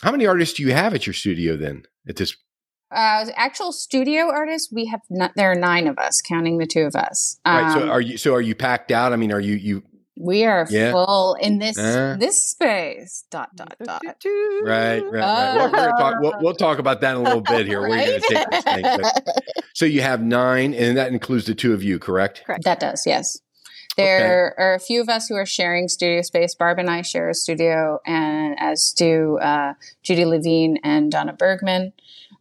how 0.04 0.12
many 0.12 0.28
artists 0.28 0.56
do 0.58 0.64
you 0.64 0.74
have 0.74 0.94
at 0.94 1.08
your 1.08 1.14
studio 1.14 1.56
then? 1.58 1.84
At 2.08 2.18
this, 2.18 2.36
Uh, 2.96 3.26
actual 3.36 3.72
studio 3.72 4.30
artists, 4.32 4.72
we 4.72 4.86
have 4.86 5.02
not, 5.10 5.32
there 5.36 5.52
are 5.52 5.56
nine 5.56 5.88
of 5.88 5.98
us, 6.00 6.22
counting 6.28 6.58
the 6.58 6.66
two 6.66 6.82
of 6.84 6.96
us. 6.96 7.40
right? 7.46 7.72
So, 7.74 7.84
Um, 7.84 7.90
are 7.90 8.02
you? 8.02 8.18
So, 8.18 8.34
are 8.34 8.42
you 8.42 8.56
packed 8.56 8.92
out? 8.92 9.12
I 9.14 9.18
mean, 9.18 9.32
are 9.32 9.40
you? 9.40 9.56
You 9.56 9.84
we 10.18 10.46
are 10.46 10.66
Yeah. 10.70 10.92
full 10.94 11.36
in 11.42 11.60
this 11.60 11.78
Uh. 11.78 12.16
this 12.18 12.50
space. 12.50 13.26
Dot 13.30 13.50
dot 13.56 13.76
dot. 13.84 14.02
right? 14.06 14.14
Right. 14.64 15.04
right. 15.04 15.12
Well, 15.12 15.66
we're 15.66 15.72
gonna 15.72 15.92
talk, 16.00 16.16
we'll, 16.22 16.34
we'll 16.40 16.56
talk 16.56 16.80
about 16.80 17.02
that 17.02 17.12
in 17.12 17.18
a 17.18 17.24
little 17.24 17.42
bit 17.42 17.68
here. 17.68 17.82
We're 17.82 17.88
going 17.90 18.00
Right? 18.00 18.22
to 18.24 18.34
take 18.34 18.50
this 18.50 18.64
thing. 18.64 18.82
But, 18.84 19.44
so, 19.74 19.86
you 19.86 20.02
have 20.02 20.22
nine, 20.22 20.74
and 20.74 20.96
that 20.98 21.12
includes 21.12 21.46
the 21.48 21.54
two 21.54 21.74
of 21.74 21.84
you, 21.84 22.00
correct? 22.00 22.44
Correct. 22.46 22.64
That 22.64 22.80
does, 22.80 23.04
yes. 23.06 23.38
There 23.98 24.54
are 24.58 24.74
a 24.76 24.80
few 24.80 25.00
of 25.02 25.08
us 25.10 25.28
who 25.28 25.36
are 25.36 25.46
sharing 25.46 25.88
studio 25.88 26.22
space. 26.22 26.54
Barb 26.54 26.80
and 26.80 26.90
I 26.90 27.02
share 27.02 27.30
a 27.30 27.34
studio, 27.34 28.00
and 28.06 28.56
as 28.60 28.94
do 28.98 29.38
uh, 29.40 29.74
Judy 30.04 30.26
Levine 30.26 30.78
and 30.84 31.12
Donna 31.12 31.32
Bergman. 31.34 31.94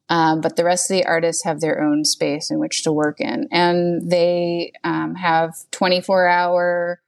Um, 0.09 0.41
but 0.41 0.57
the 0.57 0.65
rest 0.65 0.91
of 0.91 0.97
the 0.97 1.07
artists 1.07 1.45
have 1.45 1.61
their 1.61 1.83
own 1.83 2.05
space 2.05 2.51
in 2.51 2.59
which 2.59 2.83
to 2.85 2.93
work 2.93 3.21
in, 3.21 3.49
and 3.51 4.11
they 4.11 4.73
um, 4.85 5.15
have 5.15 5.55
24 5.71 6.29
hour 6.29 7.01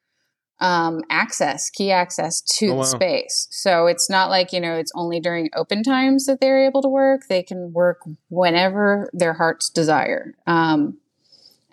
um, 0.59 1.03
access, 1.11 1.69
key 1.71 1.91
access 1.91 2.41
to 2.41 2.69
Oh, 2.69 2.79
the 2.79 2.85
space. 2.85 3.49
So 3.51 3.87
it's 3.87 4.09
not 4.09 4.31
like, 4.31 4.53
you 4.53 4.61
know, 4.61 4.75
it's 4.75 4.93
only 4.95 5.21
during 5.21 5.51
open 5.55 5.83
times 5.83 6.27
that 6.27 6.41
they're 6.41 6.65
able 6.65 6.83
to 6.83 6.89
work. 6.89 7.23
They 7.29 7.43
can 7.43 7.73
work 7.73 8.01
whenever 8.31 9.11
their 9.13 9.35
hearts 9.35 9.69
desire. 9.69 10.35
Um, 10.47 10.99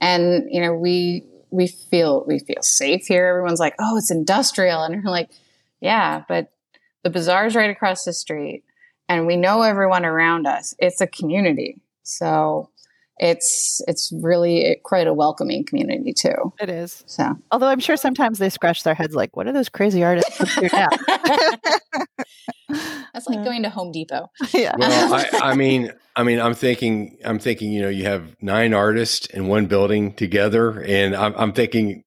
and, 0.01 0.49
you 0.51 0.61
know, 0.61 0.73
we, 0.73 1.25
we 1.49 1.67
feel, 1.67 2.25
we 2.27 2.39
feel 2.39 2.61
safe 2.61 3.05
here. 3.07 3.27
Everyone's 3.27 3.59
like, 3.59 3.75
oh, 3.79 3.97
it's 3.97 4.11
industrial. 4.11 4.83
And 4.83 5.03
we're 5.03 5.11
like, 5.11 5.29
yeah, 5.79 6.23
but 6.27 6.51
the 7.03 7.09
bazaar's 7.09 7.55
right 7.55 7.69
across 7.69 8.03
the 8.03 8.13
street 8.13 8.63
and 9.09 9.27
we 9.27 9.35
know 9.35 9.61
everyone 9.61 10.05
around 10.05 10.47
us. 10.47 10.73
It's 10.79 11.01
a 11.01 11.07
community. 11.07 11.81
So 12.03 12.69
it's, 13.17 13.81
it's 13.87 14.11
really 14.21 14.79
quite 14.83 15.07
a 15.07 15.13
welcoming 15.13 15.65
community 15.65 16.13
too. 16.13 16.53
It 16.59 16.69
is. 16.69 17.03
So. 17.07 17.37
Although 17.51 17.67
I'm 17.67 17.79
sure 17.79 17.97
sometimes 17.97 18.39
they 18.39 18.49
scratch 18.49 18.83
their 18.83 18.95
heads 18.95 19.15
like, 19.15 19.35
what 19.37 19.47
are 19.47 19.53
those 19.53 19.69
crazy 19.69 20.03
artists 20.03 20.41
up 20.41 20.49
here 20.49 20.69
now? 20.73 20.87
That's 23.13 23.27
like 23.27 23.43
going 23.43 23.63
to 23.63 23.69
Home 23.69 23.91
Depot. 23.91 24.29
yeah. 24.53 24.75
Well, 24.77 25.13
I, 25.13 25.51
I 25.51 25.55
mean, 25.55 25.91
I 26.15 26.23
mean, 26.23 26.39
I'm 26.39 26.55
thinking, 26.55 27.17
I'm 27.23 27.37
thinking, 27.37 27.71
you 27.71 27.81
know, 27.81 27.89
you 27.89 28.05
have 28.05 28.35
nine 28.41 28.73
artists 28.73 29.27
in 29.27 29.47
one 29.47 29.67
building 29.67 30.13
together, 30.13 30.81
and 30.81 31.15
I'm, 31.15 31.33
I'm 31.35 31.53
thinking 31.53 32.03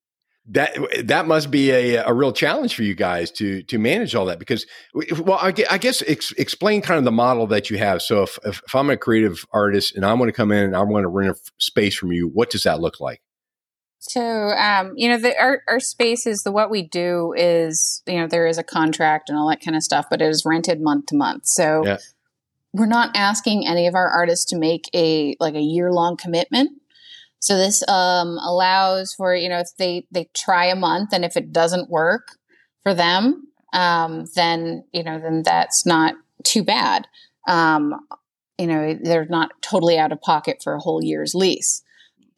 that 0.48 0.76
that 1.04 1.26
must 1.26 1.50
be 1.50 1.70
a, 1.70 2.04
a 2.04 2.12
real 2.12 2.32
challenge 2.32 2.74
for 2.74 2.82
you 2.82 2.94
guys 2.94 3.30
to 3.32 3.62
to 3.64 3.78
manage 3.78 4.14
all 4.14 4.26
that 4.26 4.38
because, 4.38 4.66
well, 4.94 5.38
I, 5.40 5.52
I 5.70 5.78
guess 5.78 6.02
ex, 6.06 6.32
explain 6.32 6.82
kind 6.82 6.98
of 6.98 7.04
the 7.04 7.12
model 7.12 7.46
that 7.48 7.68
you 7.68 7.78
have. 7.78 8.00
So 8.00 8.22
if, 8.22 8.38
if 8.44 8.62
if 8.66 8.74
I'm 8.74 8.90
a 8.90 8.96
creative 8.96 9.44
artist 9.52 9.96
and 9.96 10.04
I 10.04 10.14
want 10.14 10.28
to 10.28 10.32
come 10.32 10.52
in 10.52 10.64
and 10.64 10.76
I 10.76 10.82
want 10.82 11.04
to 11.04 11.08
rent 11.08 11.30
a 11.30 11.32
f- 11.32 11.52
space 11.58 11.96
from 11.96 12.12
you, 12.12 12.28
what 12.28 12.50
does 12.50 12.62
that 12.62 12.80
look 12.80 13.00
like? 13.00 13.22
So, 13.98 14.20
um, 14.20 14.92
you 14.94 15.08
know, 15.08 15.18
the, 15.18 15.36
our, 15.36 15.62
our 15.66 15.80
space 15.80 16.26
is 16.26 16.42
the 16.42 16.52
what 16.52 16.70
we 16.70 16.86
do 16.86 17.34
is, 17.36 18.02
you 18.06 18.20
know, 18.20 18.28
there 18.28 18.46
is 18.46 18.56
a 18.56 18.62
contract 18.62 19.28
and 19.28 19.36
all 19.36 19.48
that 19.48 19.60
kind 19.60 19.76
of 19.76 19.82
stuff, 19.82 20.06
but 20.08 20.22
it 20.22 20.28
is 20.28 20.44
rented 20.46 20.80
month 20.80 21.06
to 21.06 21.16
month. 21.16 21.46
So 21.46 21.82
Yeah. 21.84 21.96
we're 22.72 22.86
not 22.86 23.16
asking 23.16 23.66
any 23.66 23.88
of 23.88 23.96
our 23.96 24.08
artists 24.08 24.44
to 24.50 24.58
make 24.58 24.88
a 24.94 25.34
like 25.40 25.54
a 25.54 25.60
year 25.60 25.92
long 25.92 26.16
commitment. 26.16 26.70
So 27.40 27.56
this 27.56 27.86
um, 27.88 28.38
allows 28.38 29.14
for 29.14 29.34
you 29.34 29.48
know 29.48 29.58
if 29.58 29.68
they 29.78 30.06
they 30.10 30.28
try 30.34 30.66
a 30.66 30.76
month 30.76 31.12
and 31.12 31.24
if 31.24 31.36
it 31.36 31.52
doesn't 31.52 31.90
work 31.90 32.28
for 32.82 32.94
them, 32.94 33.48
um, 33.72 34.24
then 34.34 34.84
you 34.92 35.02
know 35.02 35.20
then 35.20 35.42
that's 35.42 35.86
not 35.86 36.14
too 36.44 36.62
bad. 36.62 37.06
Um, 37.48 37.94
you 38.58 38.66
know 38.66 38.98
they're 39.02 39.26
not 39.26 39.50
totally 39.62 39.98
out 39.98 40.12
of 40.12 40.20
pocket 40.20 40.60
for 40.62 40.74
a 40.74 40.80
whole 40.80 41.02
year's 41.02 41.34
lease 41.34 41.82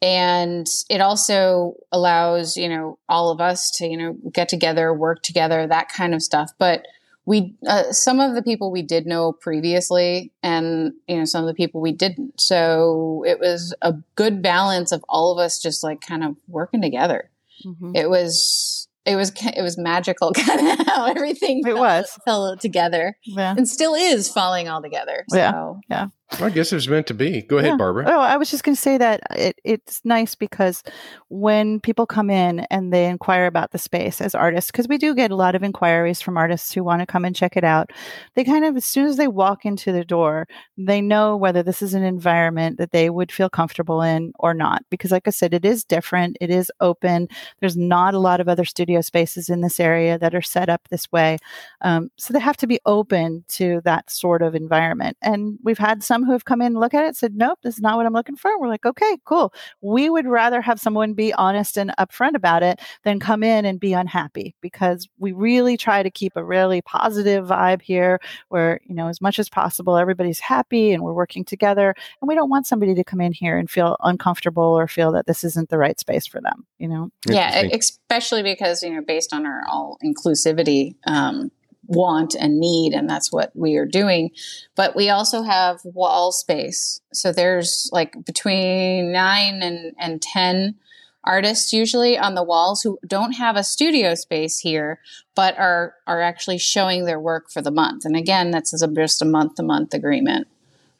and 0.01 0.67
it 0.89 1.01
also 1.01 1.73
allows 1.91 2.55
you 2.55 2.69
know 2.69 2.97
all 3.07 3.31
of 3.31 3.41
us 3.41 3.71
to 3.71 3.87
you 3.87 3.97
know 3.97 4.15
get 4.31 4.49
together 4.49 4.93
work 4.93 5.21
together 5.21 5.67
that 5.67 5.89
kind 5.89 6.13
of 6.13 6.21
stuff 6.21 6.51
but 6.57 6.85
we 7.25 7.55
uh, 7.67 7.91
some 7.91 8.19
of 8.19 8.33
the 8.35 8.41
people 8.41 8.71
we 8.71 8.81
did 8.81 9.05
know 9.05 9.31
previously 9.31 10.31
and 10.41 10.93
you 11.07 11.17
know 11.17 11.25
some 11.25 11.43
of 11.43 11.47
the 11.47 11.53
people 11.53 11.81
we 11.81 11.91
didn't 11.91 12.39
so 12.39 13.23
it 13.27 13.39
was 13.39 13.73
a 13.81 13.93
good 14.15 14.41
balance 14.41 14.91
of 14.91 15.03
all 15.09 15.31
of 15.31 15.37
us 15.43 15.59
just 15.61 15.83
like 15.83 16.01
kind 16.01 16.23
of 16.23 16.35
working 16.47 16.81
together 16.81 17.29
Mhm. 17.65 17.91
it 17.95 18.09
was 18.09 18.87
it 19.05 19.15
was 19.17 19.31
it 19.55 19.61
was 19.61 19.77
magical 19.77 20.31
kind 20.35 20.79
of 20.79 20.87
how 20.87 21.05
everything 21.07 21.59
It 21.59 21.65
fell, 21.65 21.77
was. 21.79 22.17
fell 22.25 22.55
together 22.57 23.17
Yeah. 23.25 23.53
and 23.57 23.67
still 23.67 23.93
is 23.95 24.29
falling 24.29 24.69
all 24.69 24.81
together 24.81 25.25
Yeah. 25.33 25.51
so 25.51 25.79
Well, 25.89 26.11
I 26.39 26.49
guess 26.51 26.71
it 26.71 26.75
was 26.75 26.87
meant 26.87 27.07
to 27.07 27.13
be. 27.13 27.41
Go 27.41 27.57
ahead, 27.57 27.71
Yeah. 27.71 27.77
Barbera. 27.77 28.05
Oh, 28.07 28.19
I 28.19 28.37
was 28.37 28.51
just 28.51 28.63
going 28.63 28.75
to 28.75 28.81
say 28.81 28.97
that 28.97 29.21
it, 29.35 29.59
it's 29.63 30.01
nice 30.05 30.35
because 30.35 30.83
when 31.27 31.79
people 31.79 32.05
come 32.05 32.29
in 32.29 32.61
and 32.71 32.93
they 32.93 33.05
inquire 33.07 33.47
about 33.47 33.71
the 33.71 33.79
space 33.79 34.21
as 34.21 34.35
artists, 34.35 34.71
because 34.71 34.87
we 34.87 34.97
do 34.97 35.15
get 35.15 35.31
a 35.31 35.35
lot 35.35 35.55
of 35.55 35.63
inquiries 35.63 36.21
from 36.21 36.37
artists 36.37 36.71
who 36.71 36.83
want 36.83 37.01
to 37.01 37.07
come 37.07 37.25
and 37.25 37.35
check 37.35 37.57
it 37.57 37.63
out, 37.63 37.91
they 38.35 38.43
kind 38.43 38.63
of, 38.63 38.77
as 38.77 38.85
soon 38.85 39.07
as 39.07 39.17
they 39.17 39.27
walk 39.27 39.65
into 39.65 39.91
the 39.91 40.05
door, 40.05 40.47
they 40.77 41.01
know 41.01 41.35
whether 41.35 41.63
this 41.63 41.81
is 41.81 41.93
an 41.93 42.03
environment 42.03 42.77
that 42.77 42.91
they 42.91 43.09
would 43.09 43.31
feel 43.31 43.49
comfortable 43.49 44.01
in 44.01 44.31
or 44.37 44.53
not. 44.53 44.83
Because, 44.91 45.11
like 45.11 45.27
I 45.27 45.31
said, 45.31 45.53
it 45.53 45.65
is 45.65 45.83
different, 45.83 46.37
it 46.39 46.51
is 46.51 46.71
open. 46.79 47.27
There's 47.59 47.77
not 47.77 48.13
a 48.13 48.19
lot 48.19 48.39
of 48.39 48.47
other 48.47 48.65
studio 48.65 49.01
spaces 49.01 49.49
in 49.49 49.61
this 49.61 49.79
area 49.79 50.19
that 50.19 50.35
are 50.35 50.41
set 50.41 50.69
up 50.69 50.87
this 50.89 51.11
way. 51.11 51.37
Um, 51.81 52.11
so 52.17 52.33
they 52.33 52.39
have 52.39 52.57
to 52.57 52.67
be 52.67 52.79
open 52.85 53.45
to 53.49 53.81
that 53.83 54.11
sort 54.11 54.41
of 54.41 54.53
environment. 54.53 55.17
And 55.21 55.57
we've 55.63 55.77
had 55.77 56.03
some 56.03 56.18
who 56.23 56.31
have 56.31 56.45
come 56.45 56.61
in 56.61 56.67
and 56.67 56.79
look 56.79 56.93
at 56.93 57.05
it 57.05 57.15
said, 57.15 57.35
nope, 57.35 57.59
this 57.63 57.75
is 57.75 57.81
not 57.81 57.97
what 57.97 58.05
I'm 58.05 58.13
looking 58.13 58.35
for. 58.35 58.59
We're 58.59 58.67
like, 58.67 58.85
okay, 58.85 59.17
cool. 59.25 59.53
We 59.81 60.09
would 60.09 60.25
rather 60.25 60.61
have 60.61 60.79
someone 60.79 61.13
be 61.13 61.33
honest 61.33 61.77
and 61.77 61.91
upfront 61.99 62.35
about 62.35 62.63
it 62.63 62.79
than 63.03 63.19
come 63.19 63.43
in 63.43 63.65
and 63.65 63.79
be 63.79 63.93
unhappy 63.93 64.55
because 64.61 65.07
we 65.17 65.31
really 65.31 65.77
try 65.77 66.03
to 66.03 66.11
keep 66.11 66.33
a 66.35 66.43
really 66.43 66.81
positive 66.81 67.45
vibe 67.47 67.81
here 67.81 68.19
where, 68.49 68.79
you 68.85 68.95
know, 68.95 69.07
as 69.07 69.21
much 69.21 69.39
as 69.39 69.49
possible, 69.49 69.97
everybody's 69.97 70.39
happy 70.39 70.91
and 70.91 71.03
we're 71.03 71.13
working 71.13 71.45
together. 71.45 71.93
And 72.21 72.27
we 72.27 72.35
don't 72.35 72.49
want 72.49 72.67
somebody 72.67 72.95
to 72.95 73.03
come 73.03 73.21
in 73.21 73.33
here 73.33 73.57
and 73.57 73.69
feel 73.69 73.97
uncomfortable 74.01 74.63
or 74.63 74.87
feel 74.87 75.11
that 75.13 75.25
this 75.25 75.43
isn't 75.43 75.69
the 75.69 75.77
right 75.77 75.99
space 75.99 76.27
for 76.27 76.41
them, 76.41 76.65
you 76.77 76.87
know? 76.87 77.09
yeah 77.27 77.67
especially 77.73 78.43
because 78.43 78.83
you 78.83 78.93
know 78.93 79.01
based 79.01 79.33
on 79.33 79.45
our 79.45 79.61
all 79.67 79.97
inclusivity 80.03 80.95
um, 81.05 81.51
want 81.89 82.35
and 82.35 82.59
need 82.59 82.93
and 82.93 83.09
that's 83.09 83.31
what 83.31 83.51
we 83.55 83.75
are 83.75 83.85
doing 83.85 84.29
but 84.75 84.95
we 84.95 85.09
also 85.09 85.41
have 85.41 85.79
wall 85.83 86.31
space 86.31 87.01
so 87.11 87.31
there's 87.31 87.89
like 87.91 88.13
between 88.25 89.11
9 89.11 89.61
and 89.63 89.93
and 89.97 90.21
10 90.21 90.75
artists 91.23 91.73
usually 91.73 92.17
on 92.17 92.35
the 92.35 92.43
walls 92.43 92.83
who 92.83 92.99
don't 93.05 93.33
have 93.33 93.55
a 93.55 93.63
studio 93.63 94.13
space 94.13 94.59
here 94.59 94.99
but 95.35 95.57
are 95.57 95.95
are 96.05 96.21
actually 96.21 96.59
showing 96.59 97.05
their 97.05 97.19
work 97.19 97.49
for 97.49 97.61
the 97.61 97.71
month 97.71 98.05
and 98.05 98.15
again 98.15 98.51
that's 98.51 98.71
just 98.71 99.21
a 99.21 99.25
month 99.25 99.55
to 99.55 99.63
month 99.63 99.93
agreement 99.93 100.47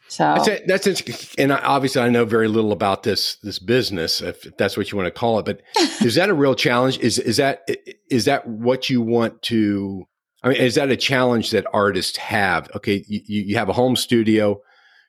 so 0.09 0.23
That's 0.23 0.47
it. 0.47 0.67
That's 0.67 0.87
it. 0.87 1.35
And 1.37 1.53
I, 1.53 1.59
obviously, 1.59 2.01
I 2.01 2.09
know 2.09 2.25
very 2.25 2.47
little 2.47 2.71
about 2.71 3.03
this 3.03 3.35
this 3.43 3.59
business, 3.59 4.21
if 4.21 4.41
that's 4.57 4.75
what 4.75 4.91
you 4.91 4.97
want 4.97 5.05
to 5.05 5.11
call 5.11 5.37
it. 5.37 5.45
But 5.45 5.61
is 6.01 6.15
that 6.15 6.29
a 6.29 6.33
real 6.33 6.55
challenge? 6.55 6.97
Is 6.97 7.19
is 7.19 7.37
that 7.37 7.69
is 8.09 8.25
that 8.25 8.47
what 8.47 8.89
you 8.89 9.01
want 9.01 9.43
to? 9.43 10.07
I 10.43 10.49
mean, 10.49 10.57
is 10.57 10.75
that 10.75 10.89
a 10.89 10.97
challenge 10.97 11.51
that 11.51 11.65
artists 11.73 12.17
have? 12.17 12.69
Okay, 12.75 13.03
you, 13.07 13.21
you 13.25 13.55
have 13.55 13.69
a 13.69 13.73
home 13.73 13.95
studio, 13.95 14.61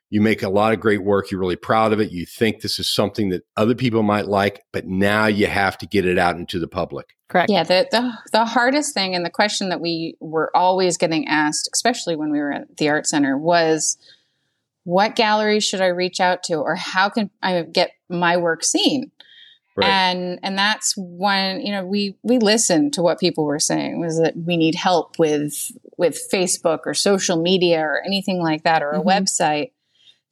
you 0.09 0.21
make 0.21 0.43
a 0.43 0.49
lot 0.49 0.73
of 0.73 0.81
great 0.81 1.05
work, 1.05 1.31
you're 1.31 1.41
really 1.41 1.57
proud 1.57 1.93
of 1.93 2.01
it, 2.01 2.11
you 2.11 2.27
think 2.27 2.61
this 2.61 2.79
is 2.79 2.93
something 2.93 3.29
that 3.29 3.45
other 3.57 3.75
people 3.75 4.03
might 4.03 4.27
like, 4.27 4.63
but 4.73 4.87
now 4.87 5.27
you 5.27 5.47
have 5.47 5.79
to 5.79 5.87
get 5.87 6.05
it 6.05 6.19
out 6.19 6.37
into 6.37 6.59
the 6.59 6.69
public. 6.69 7.17
Correct. 7.29 7.49
Yeah, 7.49 7.63
the, 7.63 7.87
the 7.93 8.13
the 8.33 8.45
hardest 8.45 8.93
thing 8.93 9.15
and 9.15 9.25
the 9.25 9.31
question 9.31 9.69
that 9.69 9.81
we 9.81 10.17
were 10.19 10.51
always 10.57 10.97
getting 10.97 11.29
asked, 11.29 11.71
especially 11.73 12.17
when 12.17 12.33
we 12.33 12.41
were 12.41 12.53
at 12.53 12.77
the 12.77 12.89
art 12.89 13.07
center, 13.07 13.39
was 13.39 13.97
what 14.83 15.15
gallery 15.15 15.61
should 15.61 15.81
I 15.81 15.87
reach 15.87 16.19
out 16.19 16.43
to 16.45 16.55
or 16.55 16.75
how 16.75 17.09
can 17.09 17.31
I 17.41 17.63
get 17.63 17.93
my 18.09 18.37
work 18.37 18.65
seen? 18.65 19.13
Right. 19.81 19.89
And 19.89 20.39
and 20.43 20.57
that's 20.59 20.95
when, 20.97 21.61
you 21.61 21.73
know, 21.73 21.85
we 21.85 22.17
we 22.23 22.39
listened 22.39 22.93
to 22.95 23.03
what 23.03 23.19
people 23.19 23.45
were 23.45 23.59
saying 23.59 24.01
was 24.01 24.19
that 24.19 24.37
we 24.37 24.57
need 24.57 24.75
help 24.75 25.19
with 25.19 25.73
with 25.97 26.19
Facebook 26.33 26.81
or 26.87 26.95
social 26.95 27.41
media 27.41 27.81
or 27.81 28.03
anything 28.05 28.41
like 28.43 28.63
that 28.65 28.83
or 28.83 28.91
a 28.93 29.01
Mhm. 29.01 29.05
website. 29.07 29.71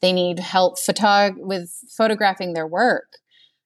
They 0.00 0.12
need 0.12 0.38
help 0.38 0.78
photog 0.78 1.36
with 1.38 1.70
photographing 1.96 2.52
their 2.52 2.66
work. 2.66 3.18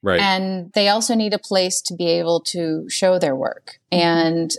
Right. 0.02 0.20
And 0.20 0.72
they 0.72 0.88
also 0.88 1.14
need 1.14 1.32
a 1.34 1.38
place 1.38 1.80
to 1.82 1.94
be 1.94 2.06
able 2.08 2.40
to 2.40 2.88
show 2.88 3.18
their 3.18 3.36
work 3.36 3.78
Mm-hmm. 3.92 4.08
and 4.08 4.56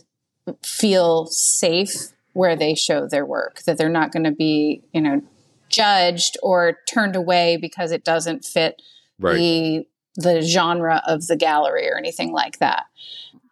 feel 0.63 1.25
safe 1.27 2.09
where 2.33 2.55
they 2.55 2.75
show 2.75 3.07
their 3.07 3.25
work, 3.25 3.61
that 3.63 3.77
they're 3.77 3.89
not 3.89 4.11
going 4.11 4.23
to 4.23 4.31
be, 4.31 4.83
you 4.93 5.01
know, 5.01 5.21
judged 5.69 6.37
or 6.43 6.77
turned 6.87 7.15
away 7.15 7.57
because 7.57 7.91
it 7.91 8.03
doesn't 8.03 8.45
fit 8.45 8.81
right. 9.19 9.35
the 9.35 9.87
the 10.15 10.41
genre 10.41 11.01
of 11.07 11.27
the 11.27 11.35
gallery 11.35 11.89
or 11.89 11.97
anything 11.97 12.31
like 12.31 12.59
that. 12.59 12.85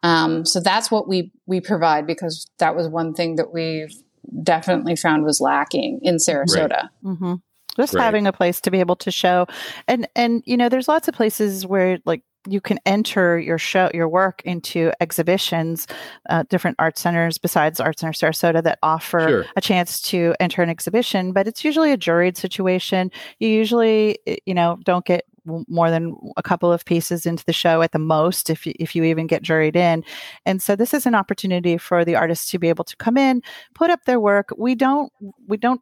Um, 0.03 0.45
so 0.45 0.59
that's 0.59 0.89
what 0.89 1.07
we 1.07 1.31
we 1.45 1.61
provide 1.61 2.07
because 2.07 2.47
that 2.59 2.75
was 2.75 2.87
one 2.87 3.13
thing 3.13 3.35
that 3.35 3.53
we've 3.53 3.93
definitely 4.43 4.95
found 4.95 5.23
was 5.23 5.39
lacking 5.41 5.99
in 6.03 6.15
Sarasota. 6.15 6.89
hmm 7.03 7.35
Just 7.77 7.93
Right. 7.93 8.03
having 8.03 8.27
a 8.27 8.33
place 8.33 8.59
to 8.61 8.71
be 8.71 8.79
able 8.79 8.95
to 8.97 9.11
show, 9.11 9.47
and 9.87 10.07
and 10.15 10.41
you 10.45 10.57
know, 10.57 10.69
there's 10.69 10.87
lots 10.87 11.07
of 11.07 11.13
places 11.13 11.65
where 11.65 11.99
like 12.05 12.23
you 12.47 12.59
can 12.59 12.79
enter 12.87 13.37
your 13.37 13.59
show 13.59 13.91
your 13.93 14.09
work 14.09 14.41
into 14.45 14.91
exhibitions, 14.99 15.85
uh, 16.29 16.41
different 16.49 16.75
art 16.79 16.97
centers 16.97 17.37
besides 17.37 17.79
Art 17.79 17.99
Center 17.99 18.13
Sarasota 18.13 18.63
that 18.63 18.79
offer 18.81 19.19
Sure. 19.27 19.45
a 19.55 19.61
chance 19.61 20.01
to 20.09 20.33
enter 20.39 20.63
an 20.63 20.69
exhibition. 20.69 21.33
But 21.33 21.47
it's 21.47 21.63
usually 21.63 21.91
a 21.91 21.97
juried 21.97 22.37
situation. 22.37 23.11
You 23.39 23.47
usually 23.49 24.17
eh, 24.25 24.37
you 24.47 24.55
know 24.55 24.79
don't 24.83 25.05
get 25.05 25.25
w- 25.25 25.30
more 25.45 25.89
than 25.89 26.15
a 26.37 26.43
couple 26.43 26.71
of 26.71 26.85
pieces 26.85 27.25
into 27.25 27.43
the 27.45 27.53
show 27.53 27.81
at 27.81 27.91
the 27.91 27.99
most 27.99 28.49
if 28.49 28.65
you, 28.65 28.73
if 28.79 28.95
you 28.95 29.03
even 29.03 29.27
get 29.27 29.43
juried 29.43 29.75
in. 29.75 30.03
And 30.45 30.61
so 30.61 30.75
this 30.75 30.93
is 30.93 31.05
an 31.05 31.15
opportunity 31.15 31.77
for 31.77 32.05
the 32.05 32.15
artists 32.15 32.51
to 32.51 32.59
be 32.59 32.69
able 32.69 32.83
to 32.85 32.95
come 32.97 33.17
in 33.17 33.41
put 33.73 33.89
up 33.89 34.05
their 34.05 34.19
work. 34.19 34.49
We 34.57 34.75
don't 34.75 35.11
we 35.47 35.57
don't 35.57 35.81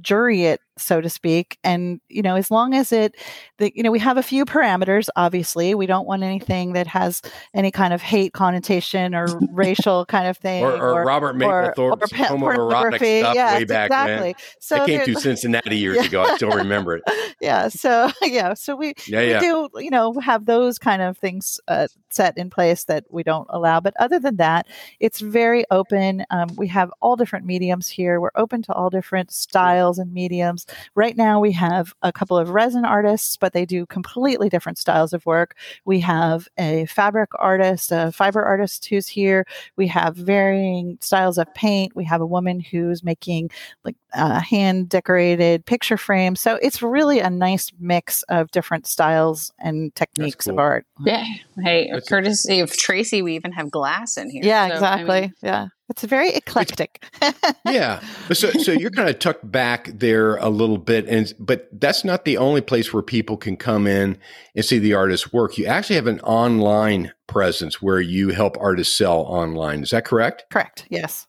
jury 0.00 0.44
it 0.44 0.60
so 0.76 1.00
to 1.00 1.08
speak 1.08 1.58
and 1.62 2.00
you 2.08 2.20
know 2.22 2.34
as 2.34 2.50
long 2.50 2.74
as 2.74 2.92
it 2.92 3.14
the, 3.58 3.72
you 3.76 3.82
know 3.82 3.90
we 3.92 3.98
have 3.98 4.16
a 4.16 4.22
few 4.22 4.44
parameters 4.44 5.08
obviously 5.14 5.74
we 5.74 5.86
don't 5.86 6.06
want 6.06 6.22
anything 6.22 6.72
that 6.72 6.86
has 6.86 7.22
any 7.54 7.70
kind 7.70 7.92
of 7.94 8.02
hate 8.02 8.32
connotation 8.32 9.14
or 9.14 9.38
racial 9.52 10.04
kind 10.06 10.26
of 10.26 10.36
thing 10.36 10.64
Or, 10.64 10.72
or, 10.72 11.04
Robert 11.04 11.36
Mapplethorpe's 11.36 12.10
pe- 12.12 12.24
homoerotic 12.24 12.96
stuff 13.20 13.34
Yes, 13.34 13.58
way 13.58 13.64
back 13.64 13.86
exactly. 13.86 14.26
when. 14.28 14.34
so 14.58 14.82
I 14.82 14.86
came 14.86 15.04
to 15.04 15.14
Cincinnati 15.20 15.76
years 15.84 15.96
Yeah. 15.96 16.04
ago. 16.06 16.22
I 16.24 16.36
still 16.36 16.50
remember 16.50 16.96
it. 16.96 17.02
yeah 17.40 17.68
so 17.68 18.10
yeah 18.22 18.54
so 18.54 18.74
we 18.74 18.94
Yeah, 19.06 19.40
we 19.40 19.46
do 19.46 19.68
you 19.84 19.90
know 19.90 20.14
have 20.20 20.46
those 20.46 20.78
kind 20.78 21.02
of 21.02 21.16
things 21.18 21.60
uh, 21.68 21.86
set 22.10 22.36
in 22.38 22.50
place 22.50 22.84
that 22.84 23.04
we 23.10 23.22
don't 23.22 23.46
allow 23.50 23.80
but 23.80 23.94
other 24.00 24.18
than 24.18 24.36
that 24.36 24.66
it's 25.00 25.20
very 25.20 25.64
open 25.70 26.24
um, 26.30 26.48
we 26.56 26.66
have 26.68 26.90
all 27.00 27.16
different 27.16 27.44
mediums 27.46 27.88
here 27.88 28.20
we're 28.20 28.30
open 28.34 28.62
to 28.62 28.72
all 28.72 28.90
different 28.90 29.32
styles 29.32 29.98
and 29.98 30.12
mediums 30.12 30.63
right 30.94 31.16
now 31.16 31.40
we 31.40 31.52
have 31.52 31.94
a 32.02 32.12
couple 32.12 32.36
of 32.36 32.50
resin 32.50 32.84
artists 32.84 33.36
but 33.36 33.52
they 33.52 33.64
do 33.64 33.86
completely 33.86 34.48
different 34.48 34.78
styles 34.78 35.12
of 35.12 35.24
work 35.26 35.56
we 35.84 36.00
have 36.00 36.48
a 36.58 36.86
fabric 36.86 37.30
artist 37.38 37.90
a 37.92 38.10
fiber 38.12 38.42
artist 38.42 38.86
who's 38.86 39.06
here 39.06 39.46
we 39.76 39.86
have 39.86 40.16
varying 40.16 40.98
styles 41.00 41.38
of 41.38 41.52
paint 41.54 41.94
we 41.96 42.04
have 42.04 42.20
a 42.20 42.26
woman 42.26 42.60
who's 42.60 43.02
making 43.02 43.50
like 43.84 43.96
uh, 44.14 44.40
hand 44.40 44.88
decorated 44.88 45.66
picture 45.66 45.96
frames. 45.96 46.40
So 46.40 46.54
it's 46.62 46.80
really 46.82 47.18
a 47.18 47.28
nice 47.28 47.72
mix 47.80 48.22
of 48.24 48.50
different 48.52 48.86
styles 48.86 49.52
and 49.58 49.92
techniques 49.94 50.46
of 50.46 50.58
art. 50.58 50.86
Yeah. 51.04 51.24
Hey, 51.62 51.86
That's- 51.86 52.08
courtesy 52.08 52.60
of 52.60 52.72
Tracy, 52.76 53.22
we 53.22 53.34
even 53.34 53.52
have 53.52 53.70
glass 53.70 54.16
in 54.16 54.30
here. 54.30 54.42
Yeah, 54.44 54.68
So, 54.68 54.72
I 54.72 54.76
exactly. 54.76 55.20
mean, 55.22 55.34
yeah. 55.42 55.66
It's 55.90 56.02
very 56.04 56.30
eclectic. 56.30 57.04
yeah. 57.66 58.00
So, 58.32 58.50
so 58.52 58.72
you're 58.72 58.90
kind 58.90 59.08
of 59.08 59.18
tucked 59.18 59.50
back 59.50 59.90
there 59.92 60.36
a 60.36 60.48
little 60.48 60.78
bit, 60.78 61.06
and 61.06 61.32
but 61.38 61.68
that's 61.72 62.04
not 62.04 62.24
the 62.24 62.38
only 62.38 62.62
place 62.62 62.92
where 62.92 63.02
people 63.02 63.36
can 63.36 63.56
come 63.56 63.86
in 63.86 64.16
and 64.56 64.64
see 64.64 64.78
the 64.78 64.94
artist's 64.94 65.32
work. 65.32 65.58
You 65.58 65.66
actually 65.66 65.96
have 65.96 66.06
an 66.06 66.20
online 66.20 67.12
presence 67.26 67.82
where 67.82 68.00
you 68.00 68.30
help 68.30 68.56
artists 68.58 68.96
sell 68.96 69.20
online. 69.20 69.82
Is 69.82 69.90
that 69.90 70.06
correct? 70.06 70.44
Correct. 70.50 70.86
Yes. 70.88 71.26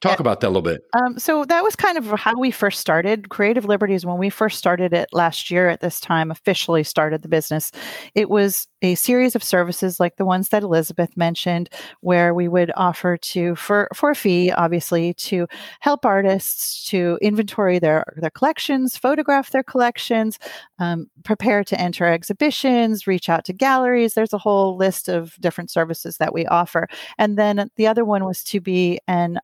Talk 0.00 0.18
about 0.18 0.40
that 0.40 0.46
a 0.46 0.48
little 0.48 0.62
bit. 0.62 0.80
Um, 0.94 1.18
so 1.18 1.44
that 1.44 1.62
was 1.62 1.76
kind 1.76 1.98
of 1.98 2.06
how 2.18 2.38
we 2.38 2.50
first 2.50 2.80
started. 2.80 3.28
Creative 3.28 3.66
Liberties, 3.66 4.06
when 4.06 4.16
we 4.16 4.30
first 4.30 4.56
started 4.56 4.94
it 4.94 5.10
last 5.12 5.50
year 5.50 5.68
at 5.68 5.80
this 5.80 6.00
time, 6.00 6.30
officially 6.30 6.82
started 6.84 7.20
the 7.20 7.28
business. 7.28 7.70
It 8.14 8.30
was 8.30 8.66
a 8.82 8.94
series 8.94 9.36
of 9.36 9.42
services 9.42 10.00
like 10.00 10.16
the 10.16 10.24
ones 10.24 10.48
that 10.48 10.62
Elizabeth 10.62 11.14
mentioned, 11.18 11.68
where 12.00 12.32
we 12.32 12.48
would 12.48 12.72
offer 12.76 13.18
to, 13.18 13.54
for, 13.56 13.88
for 13.94 14.10
a 14.10 14.14
fee, 14.14 14.50
obviously, 14.50 15.12
to 15.14 15.46
help 15.80 16.06
artists 16.06 16.88
to 16.88 17.18
inventory 17.20 17.78
their, 17.78 18.04
their 18.16 18.30
collections, 18.30 18.96
photograph 18.96 19.50
their 19.50 19.62
collections, 19.62 20.38
um, 20.78 21.10
prepare 21.24 21.62
to 21.62 21.78
enter 21.78 22.06
exhibitions, 22.06 23.06
reach 23.06 23.28
out 23.28 23.44
to 23.44 23.52
galleries. 23.52 24.14
There's 24.14 24.32
a 24.32 24.38
whole 24.38 24.78
list 24.78 25.08
of 25.08 25.34
different 25.40 25.70
services 25.70 26.16
that 26.16 26.32
we 26.32 26.46
offer. 26.46 26.88
And 27.18 27.36
then 27.36 27.68
the 27.76 27.86
other 27.86 28.06
one 28.06 28.24
was 28.24 28.42
to 28.44 28.62
be 28.62 28.98
an 29.06 29.38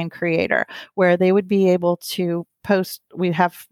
online 0.00 0.10
creator 0.10 0.66
where 0.94 1.16
they 1.16 1.32
would 1.32 1.48
be 1.48 1.68
able 1.70 1.96
to 1.96 2.46
post, 2.62 3.00
we 3.14 3.32
have 3.32 3.66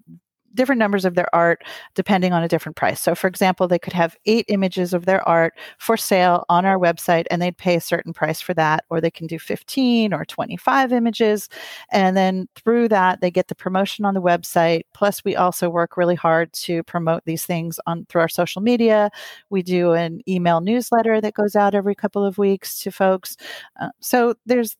different 0.54 0.78
numbers 0.78 1.04
of 1.04 1.14
their 1.14 1.32
art 1.34 1.62
depending 1.94 2.32
on 2.32 2.42
a 2.42 2.48
different 2.48 2.74
price. 2.74 3.00
So, 3.00 3.14
for 3.14 3.28
example, 3.28 3.68
they 3.68 3.78
could 3.78 3.92
have 3.92 4.16
eight 4.26 4.46
images 4.48 4.94
of 4.94 5.04
their 5.04 5.26
art 5.28 5.54
for 5.78 5.96
sale 5.96 6.44
on 6.48 6.64
our 6.64 6.78
website 6.78 7.26
and 7.30 7.40
they'd 7.40 7.56
pay 7.56 7.76
a 7.76 7.80
certain 7.80 8.12
price 8.12 8.40
for 8.40 8.54
that, 8.54 8.84
or 8.90 9.00
they 9.00 9.10
can 9.10 9.26
do 9.26 9.38
15 9.38 10.12
or 10.12 10.24
25 10.24 10.92
images. 10.92 11.48
And 11.92 12.16
then 12.16 12.48
through 12.56 12.88
that, 12.88 13.20
they 13.20 13.30
get 13.30 13.48
the 13.48 13.54
promotion 13.54 14.04
on 14.04 14.14
the 14.14 14.22
website. 14.22 14.82
Plus, 14.94 15.22
we 15.24 15.36
also 15.36 15.68
work 15.68 15.96
really 15.96 16.16
hard 16.16 16.52
to 16.54 16.82
promote 16.82 17.24
these 17.24 17.44
things 17.44 17.78
on 17.86 18.06
through 18.08 18.22
our 18.22 18.28
social 18.28 18.62
media. 18.62 19.10
We 19.50 19.62
do 19.62 19.92
an 19.92 20.22
email 20.26 20.60
newsletter 20.60 21.20
that 21.20 21.34
goes 21.34 21.56
out 21.56 21.74
every 21.74 21.94
couple 21.94 22.24
of 22.24 22.38
weeks 22.38 22.80
to 22.80 22.90
folks. 22.90 23.36
Uh, 23.80 23.90
so, 24.00 24.34
there's 24.46 24.76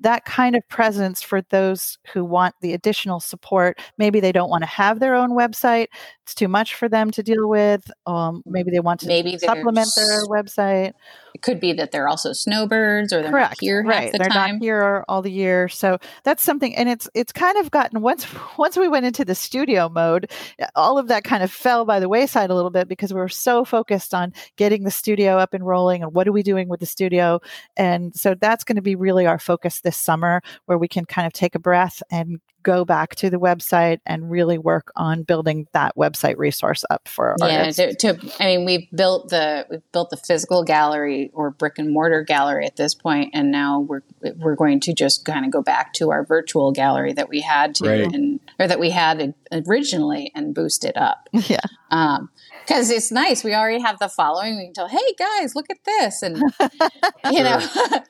that 0.00 0.24
kind 0.24 0.56
of 0.56 0.66
presence 0.68 1.22
for 1.22 1.42
those 1.50 1.98
who 2.12 2.24
want 2.24 2.54
the 2.62 2.72
additional 2.72 3.20
support. 3.20 3.78
Maybe 3.98 4.18
they 4.18 4.32
don't 4.32 4.48
want 4.48 4.62
to 4.62 4.68
have 4.68 4.98
their 4.98 5.14
own 5.14 5.30
website; 5.30 5.88
it's 6.30 6.34
too 6.34 6.48
much 6.48 6.74
for 6.74 6.88
them 6.88 7.10
to 7.10 7.22
deal 7.22 7.48
with. 7.48 7.90
Um, 8.06 8.42
maybe 8.46 8.70
they 8.70 8.80
want 8.80 9.00
to 9.00 9.06
Maybe 9.08 9.36
supplement 9.36 9.88
their 9.96 10.24
website. 10.26 10.92
It 11.34 11.42
could 11.42 11.60
be 11.60 11.72
that 11.74 11.92
they're 11.92 12.08
also 12.08 12.32
snowbirds 12.32 13.12
or 13.12 13.22
they're 13.22 13.30
Correct. 13.30 13.50
not 13.50 13.60
here 13.60 13.82
right. 13.82 14.02
half 14.04 14.12
the 14.12 14.18
They're 14.18 14.28
time. 14.28 14.54
not 14.56 14.62
here 14.62 15.04
all 15.08 15.22
the 15.22 15.30
year. 15.30 15.68
So 15.68 15.98
that's 16.24 16.42
something 16.42 16.74
and 16.76 16.88
it's 16.88 17.08
it's 17.14 17.32
kind 17.32 17.56
of 17.58 17.70
gotten 17.70 18.00
once 18.00 18.26
once 18.58 18.76
we 18.76 18.88
went 18.88 19.06
into 19.06 19.24
the 19.24 19.34
studio 19.34 19.88
mode, 19.88 20.30
all 20.76 20.98
of 20.98 21.08
that 21.08 21.24
kind 21.24 21.42
of 21.42 21.50
fell 21.50 21.84
by 21.84 22.00
the 22.00 22.08
wayside 22.08 22.50
a 22.50 22.54
little 22.54 22.70
bit 22.70 22.88
because 22.88 23.12
we 23.12 23.20
were 23.20 23.28
so 23.28 23.64
focused 23.64 24.14
on 24.14 24.32
getting 24.56 24.84
the 24.84 24.90
studio 24.90 25.36
up 25.36 25.52
and 25.52 25.66
rolling 25.66 26.02
and 26.02 26.14
what 26.14 26.26
are 26.28 26.32
we 26.32 26.42
doing 26.42 26.68
with 26.68 26.80
the 26.80 26.86
studio. 26.86 27.40
And 27.76 28.14
so 28.14 28.34
that's 28.34 28.64
going 28.64 28.76
to 28.76 28.82
be 28.82 28.94
really 28.94 29.26
our 29.26 29.38
focus 29.38 29.49
this 29.82 29.96
summer 29.96 30.40
where 30.66 30.78
we 30.78 30.88
can 30.88 31.04
kind 31.04 31.26
of 31.26 31.32
take 31.32 31.54
a 31.54 31.58
breath 31.58 32.02
and 32.10 32.40
go 32.62 32.84
back 32.84 33.14
to 33.14 33.30
the 33.30 33.38
website 33.38 34.00
and 34.04 34.30
really 34.30 34.58
work 34.58 34.92
on 34.94 35.22
building 35.22 35.66
that 35.72 35.96
website 35.96 36.36
resource 36.36 36.84
up 36.90 37.08
for 37.08 37.34
yeah 37.40 37.70
to, 37.70 37.94
to 37.94 38.18
i 38.38 38.44
mean 38.44 38.64
we've 38.66 38.86
built 38.94 39.30
the 39.30 39.66
we've 39.70 39.92
built 39.92 40.10
the 40.10 40.16
physical 40.16 40.62
gallery 40.62 41.30
or 41.32 41.50
brick 41.50 41.78
and 41.78 41.90
mortar 41.90 42.22
gallery 42.22 42.66
at 42.66 42.76
this 42.76 42.94
point 42.94 43.30
and 43.32 43.50
now 43.50 43.80
we're 43.80 44.02
we're 44.36 44.56
going 44.56 44.78
to 44.78 44.92
just 44.92 45.24
kind 45.24 45.46
of 45.46 45.50
go 45.50 45.62
back 45.62 45.94
to 45.94 46.10
our 46.10 46.22
virtual 46.22 46.70
gallery 46.70 47.12
that 47.14 47.28
we 47.30 47.40
had 47.40 47.74
to 47.76 47.88
Right. 47.88 48.12
and 48.12 48.40
or 48.58 48.66
that 48.66 48.78
we 48.78 48.90
had 48.90 49.32
originally 49.66 50.30
and 50.34 50.54
boost 50.54 50.84
it 50.84 50.96
up 50.98 51.28
yeah. 51.32 51.60
um 51.90 52.28
because 52.70 52.88
it's 52.90 53.10
nice 53.10 53.42
we 53.42 53.54
already 53.54 53.80
have 53.80 53.98
the 53.98 54.08
following 54.08 54.56
we 54.56 54.64
can 54.66 54.72
tell 54.74 54.88
hey 54.88 54.98
guys 55.18 55.54
look 55.56 55.66
at 55.70 55.78
this 55.84 56.22
and 56.22 56.36
you 57.32 57.42
know 57.42 57.58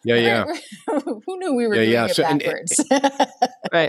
Yeah, 0.05 0.14
yeah. 0.16 0.44
who 1.05 1.38
knew 1.38 1.55
we 1.55 1.66
were 1.66 1.75
Yeah, 1.77 1.81
doing 1.83 1.92
yeah. 1.92 2.05
it 2.07 2.14
So- 2.14 2.25
and- 2.25 2.40
backwards 2.40 2.81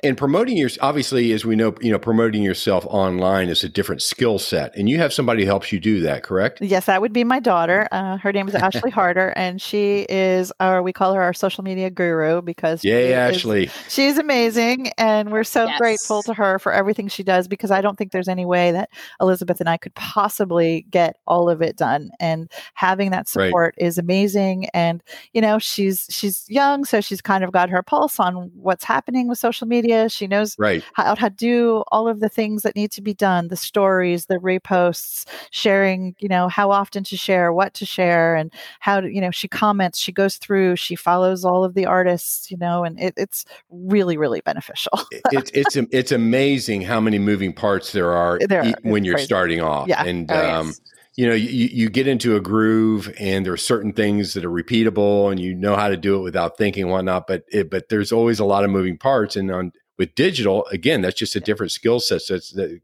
And 0.03 0.17
promoting 0.17 0.57
your 0.57 0.69
obviously, 0.81 1.31
as 1.33 1.43
we 1.43 1.55
know, 1.55 1.73
you 1.81 1.91
know, 1.91 1.97
promoting 1.97 2.43
yourself 2.43 2.85
online 2.87 3.49
is 3.49 3.63
a 3.63 3.69
different 3.69 4.01
skill 4.03 4.37
set, 4.37 4.75
and 4.75 4.87
you 4.87 4.99
have 4.99 5.11
somebody 5.11 5.41
who 5.43 5.47
helps 5.47 5.71
you 5.71 5.79
do 5.79 6.01
that. 6.01 6.21
Correct? 6.21 6.61
Yes, 6.61 6.85
that 6.85 7.01
would 7.01 7.13
be 7.13 7.23
my 7.23 7.39
daughter. 7.39 7.87
Uh, 7.91 8.17
her 8.17 8.31
name 8.31 8.47
is 8.47 8.53
Ashley 8.53 8.91
Harder, 8.91 9.29
and 9.35 9.59
she 9.59 10.05
is 10.07 10.51
our, 10.59 10.83
we 10.83 10.93
call 10.93 11.13
her 11.15 11.21
our 11.23 11.33
social 11.33 11.63
media 11.63 11.89
guru 11.89 12.43
because 12.43 12.81
she 12.81 12.89
Yay, 12.89 13.07
is- 13.07 13.35
Ashley. 13.37 13.69
she's 13.89 14.19
amazing. 14.19 14.89
And 14.99 15.31
we're 15.31 15.43
so 15.43 15.65
Yes. 15.65 15.79
grateful 15.79 16.21
to 16.23 16.33
her 16.35 16.59
for 16.59 16.71
everything 16.71 17.07
she 17.07 17.23
does 17.23 17.47
because 17.47 17.71
I 17.71 17.81
don't 17.81 17.97
think 17.97 18.11
there's 18.11 18.27
any 18.29 18.45
way 18.45 18.71
that 18.73 18.89
Elizabeth 19.19 19.59
and 19.59 19.67
I 19.69 19.77
could 19.77 19.95
possibly 19.95 20.60
get 20.89 21.15
all 21.27 21.49
of 21.49 21.61
it 21.61 21.75
done. 21.77 22.09
And 22.19 22.49
having 22.73 23.11
that 23.11 23.27
Right. 23.35 23.47
support 23.47 23.75
is 23.77 23.97
amazing. 23.97 24.67
And, 24.73 25.01
you 25.33 25.41
know, 25.41 25.57
she's, 25.59 26.05
she's 26.09 26.45
young, 26.49 26.85
so 26.85 27.01
she's 27.01 27.21
kind 27.21 27.43
of 27.43 27.51
got 27.51 27.69
her 27.69 27.81
pulse 27.83 28.19
on 28.19 28.51
what's 28.55 28.83
happening 28.83 29.27
with 29.27 29.37
social 29.39 29.67
media. 29.67 30.09
She 30.09 30.27
knows 30.27 30.55
Right. 30.57 30.83
how, 30.93 31.15
how 31.15 31.27
to 31.27 31.35
do 31.35 31.83
all 31.91 32.07
of 32.07 32.19
the 32.19 32.29
things 32.29 32.61
that 32.63 32.75
need 32.75 32.91
to 32.91 33.01
be 33.01 33.13
done 33.13 33.47
the 33.47 33.55
stories 33.55 34.25
the 34.27 34.35
reposts 34.37 35.25
sharing 35.51 36.15
you 36.19 36.27
know 36.27 36.47
how 36.47 36.69
often 36.71 37.03
to 37.03 37.17
share 37.17 37.51
what 37.51 37.73
to 37.73 37.85
share 37.85 38.35
and 38.35 38.51
how 38.79 38.99
to 39.01 39.09
you 39.11 39.19
know 39.19 39.31
she 39.31 39.47
comments 39.47 39.97
she 39.99 40.11
goes 40.11 40.37
through 40.37 40.75
she 40.75 40.95
follows 40.95 41.43
all 41.43 41.63
of 41.63 41.73
the 41.73 41.85
artists 41.85 42.51
you 42.51 42.57
know 42.57 42.83
and 42.83 42.99
it, 42.99 43.13
it's 43.17 43.45
really 43.69 44.17
really 44.17 44.41
beneficial 44.41 44.91
it's 45.31 45.51
it's 45.53 45.75
it's 45.91 46.11
amazing 46.11 46.81
how 46.81 46.99
many 46.99 47.17
moving 47.19 47.53
parts 47.53 47.91
there 47.91 48.11
are 48.11 48.39
There 48.47 48.61
are. 48.61 48.73
when 48.83 49.03
It's 49.03 49.05
you're 49.07 49.15
crazy. 49.15 49.25
starting 49.25 49.61
off. 49.61 49.87
Yeah. 49.87 50.03
And 50.05 50.31
Oh, 50.31 50.35
yes. 50.35 50.50
Um, 50.51 50.73
you 51.15 51.27
know, 51.27 51.33
you, 51.33 51.67
you 51.71 51.89
get 51.89 52.07
into 52.07 52.35
a 52.35 52.39
groove 52.39 53.13
and 53.19 53.45
there 53.45 53.53
are 53.53 53.57
certain 53.57 53.93
things 53.93 54.33
that 54.33 54.45
are 54.45 54.49
repeatable 54.49 55.29
and 55.29 55.39
you 55.39 55.53
know 55.53 55.75
how 55.75 55.89
to 55.89 55.97
do 55.97 56.17
it 56.17 56.21
without 56.21 56.57
thinking 56.57 56.83
and 56.83 56.91
whatnot. 56.91 57.27
But 57.27 57.43
it, 57.49 57.69
but 57.69 57.89
there's 57.89 58.11
always 58.11 58.39
a 58.39 58.45
lot 58.45 58.63
of 58.63 58.69
moving 58.69 58.97
parts. 58.97 59.35
And 59.35 59.51
on 59.51 59.73
with 59.97 60.15
digital, 60.15 60.65
again, 60.67 61.01
that's 61.01 61.19
just 61.19 61.35
a 61.35 61.39
different 61.39 61.71
skill 61.71 61.99
set. 61.99 62.21
So 62.21 62.35
it's 62.35 62.51
that, 62.51 62.79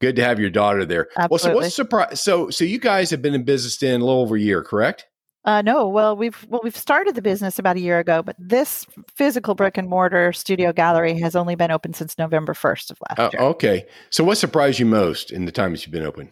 good 0.00 0.16
to 0.16 0.24
have 0.24 0.40
your 0.40 0.50
daughter 0.50 0.84
there. 0.84 1.08
Absolutely. 1.16 1.30
Well, 1.30 1.38
so 1.38 1.54
what's 1.54 1.74
surprise? 1.76 2.22
So 2.22 2.50
so 2.50 2.64
you 2.64 2.78
guys 2.78 3.10
have 3.10 3.22
been 3.22 3.34
in 3.34 3.44
business 3.44 3.82
in 3.82 4.00
a 4.00 4.04
little 4.04 4.22
over 4.22 4.36
a 4.36 4.40
year, 4.40 4.62
correct? 4.62 5.06
Uh, 5.44 5.60
no, 5.60 5.88
well, 5.88 6.16
we've 6.16 6.46
well 6.48 6.60
we've 6.62 6.76
started 6.76 7.16
the 7.16 7.22
business 7.22 7.58
about 7.58 7.76
a 7.76 7.80
year 7.80 7.98
ago, 7.98 8.22
but 8.22 8.36
this 8.38 8.86
physical 9.14 9.54
brick 9.54 9.76
and 9.76 9.88
mortar 9.88 10.32
studio 10.32 10.72
gallery 10.72 11.18
has 11.18 11.34
only 11.34 11.56
been 11.56 11.70
open 11.70 11.92
since 11.92 12.16
November 12.16 12.54
first 12.54 12.90
of 12.90 12.98
last 13.08 13.18
Uh, 13.18 13.30
year. 13.32 13.42
okay. 13.48 13.86
So 14.10 14.24
what 14.24 14.38
surprised 14.38 14.78
you 14.78 14.86
most 14.86 15.30
in 15.32 15.44
the 15.44 15.52
time 15.52 15.72
that 15.72 15.84
you've 15.84 15.92
been 15.92 16.06
open? 16.06 16.30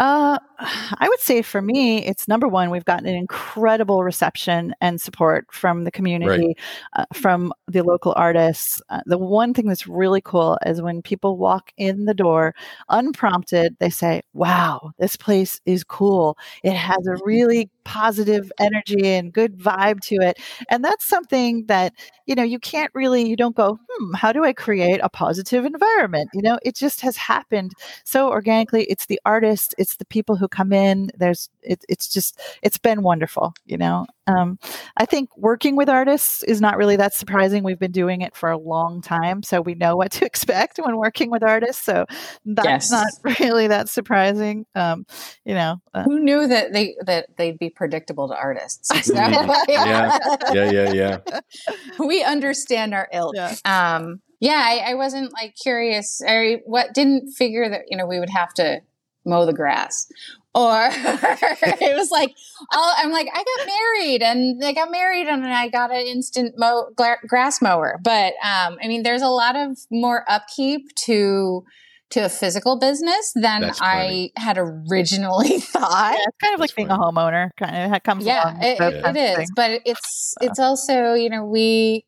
Uh, 0.00 0.38
I 0.58 1.08
would 1.08 1.20
say 1.20 1.42
for 1.42 1.60
me, 1.60 2.04
it's 2.04 2.28
number 2.28 2.48
one, 2.48 2.70
we've 2.70 2.84
gotten 2.84 3.06
an 3.06 3.14
incredible 3.14 4.02
reception 4.04 4.74
and 4.80 5.00
support 5.00 5.46
from 5.52 5.84
the 5.84 5.90
community, 5.90 6.56
uh, 6.94 7.04
from 7.12 7.52
the 7.68 7.82
local 7.82 8.12
artists. 8.16 8.80
Uh, 8.88 9.00
the 9.06 9.18
one 9.18 9.54
thing 9.54 9.66
that's 9.66 9.86
really 9.86 10.20
cool 10.20 10.58
is 10.64 10.80
when 10.80 11.02
people 11.02 11.36
walk 11.36 11.72
in 11.76 12.04
the 12.04 12.14
door 12.14 12.54
unprompted, 12.88 13.76
they 13.80 13.90
say, 13.90 14.22
Wow, 14.32 14.92
this 14.98 15.16
place 15.16 15.60
is 15.66 15.84
cool. 15.84 16.38
It 16.62 16.74
has 16.74 17.06
a 17.06 17.16
really 17.24 17.70
positive 17.86 18.50
energy 18.58 19.06
and 19.06 19.32
good 19.32 19.56
vibe 19.56 20.00
to 20.00 20.16
it. 20.16 20.38
And 20.68 20.84
that's 20.84 21.06
something 21.06 21.64
that, 21.66 21.92
you 22.26 22.34
know, 22.34 22.42
you 22.42 22.58
can't 22.58 22.90
really, 22.94 23.28
you 23.28 23.36
don't 23.36 23.54
go, 23.56 23.78
Hmm, 23.88 24.12
how 24.14 24.32
do 24.32 24.44
I 24.44 24.52
create 24.52 25.00
a 25.02 25.08
positive 25.08 25.64
environment? 25.64 26.30
You 26.34 26.42
know, 26.42 26.58
it 26.62 26.74
just 26.74 27.00
has 27.02 27.16
happened 27.16 27.72
so 28.04 28.28
organically. 28.28 28.84
It's 28.84 29.06
the 29.06 29.20
artists, 29.24 29.74
it's 29.78 29.96
the 29.96 30.04
people 30.04 30.36
who 30.36 30.48
come 30.48 30.72
in. 30.72 31.10
There's, 31.16 31.48
it, 31.62 31.84
it's 31.88 32.08
just, 32.12 32.40
it's 32.62 32.78
been 32.78 33.02
wonderful. 33.02 33.54
You 33.64 33.78
know, 33.78 34.06
um, 34.26 34.58
I 34.96 35.06
think 35.06 35.30
working 35.36 35.76
with 35.76 35.88
artists 35.88 36.42
is 36.42 36.60
not 36.60 36.76
really 36.76 36.96
that 36.96 37.14
surprising. 37.14 37.62
We've 37.62 37.78
been 37.78 37.92
doing 37.92 38.22
it 38.22 38.34
for 38.34 38.50
a 38.50 38.58
long 38.58 39.00
time, 39.00 39.42
so 39.44 39.60
we 39.60 39.74
know 39.74 39.96
what 39.96 40.10
to 40.12 40.24
expect 40.26 40.78
when 40.78 40.96
working 40.96 41.30
with 41.30 41.44
artists. 41.44 41.84
So 41.84 42.06
that's 42.44 42.90
Yes. 42.90 42.90
not 42.90 43.06
really 43.40 43.68
that 43.68 43.88
surprising. 43.88 44.66
Um, 44.74 45.06
you 45.44 45.54
know, 45.54 45.80
uh, 45.94 46.04
Who 46.04 46.18
knew 46.20 46.48
that 46.48 46.72
they 46.72 46.96
that 47.06 47.36
they'd 47.36 47.58
be 47.58 47.70
predictable 47.76 48.28
to 48.28 48.34
artists? 48.34 48.90
So- 49.06 49.14
yeah. 49.14 50.18
Yeah, 50.52 50.70
yeah, 50.70 50.92
yeah. 50.92 51.40
we 51.98 52.24
understand 52.24 52.94
our 52.94 53.08
ilk. 53.12 53.34
Yeah. 53.36 53.54
Um, 53.64 54.20
yeah, 54.40 54.62
I, 54.64 54.90
I 54.90 54.94
wasn't 54.94 55.32
like 55.32 55.54
curious. 55.60 56.20
I 56.26 56.60
what 56.66 56.92
didn't 56.94 57.32
figure 57.32 57.68
that 57.68 57.82
you 57.88 57.96
know 57.96 58.06
we 58.06 58.18
would 58.18 58.30
have 58.30 58.52
to 58.54 58.80
mow 59.24 59.46
the 59.46 59.52
grass, 59.52 60.06
or 60.54 60.88
it 60.92 61.96
was 61.96 62.10
like 62.10 62.34
all, 62.72 62.92
I'm 62.98 63.10
like 63.12 63.28
I 63.32 63.44
got 63.44 63.66
married 63.66 64.22
and 64.22 64.64
I 64.64 64.72
got 64.72 64.90
married 64.90 65.26
and 65.26 65.46
I 65.46 65.68
got 65.68 65.90
an 65.90 66.06
instant 66.06 66.54
mow, 66.58 66.88
gra- 66.96 67.18
grass 67.26 67.62
mower. 67.62 67.98
But 68.02 68.34
um, 68.44 68.76
I 68.82 68.88
mean, 68.88 69.02
there's 69.04 69.22
a 69.22 69.28
lot 69.28 69.56
of 69.56 69.78
more 69.90 70.24
upkeep 70.28 70.94
to 71.06 71.64
to 72.10 72.20
a 72.24 72.28
physical 72.28 72.78
business 72.78 73.32
than 73.34 73.72
I 73.80 74.30
had 74.36 74.58
originally 74.58 75.58
thought 75.60 76.14
yeah, 76.16 76.24
it's 76.26 76.36
kind 76.42 76.54
of 76.54 76.60
like 76.60 76.70
That's 76.70 76.76
being 76.76 76.88
funny. 76.88 77.00
a 77.02 77.04
homeowner. 77.12 77.50
Kind 77.58 77.94
of 77.94 78.02
comes 78.04 78.24
yeah 78.24 78.44
along. 78.52 78.62
it, 78.62 78.78
those 78.78 78.94
it- 78.94 79.02
kinds 79.02 79.16
it 79.16 79.20
of 79.24 79.30
is 79.30 79.36
things. 79.36 79.50
but 79.56 79.70
it's 79.84 80.34
it's 80.40 80.58
also 80.60 81.14
you 81.14 81.30
know 81.30 81.44
we 81.44 82.04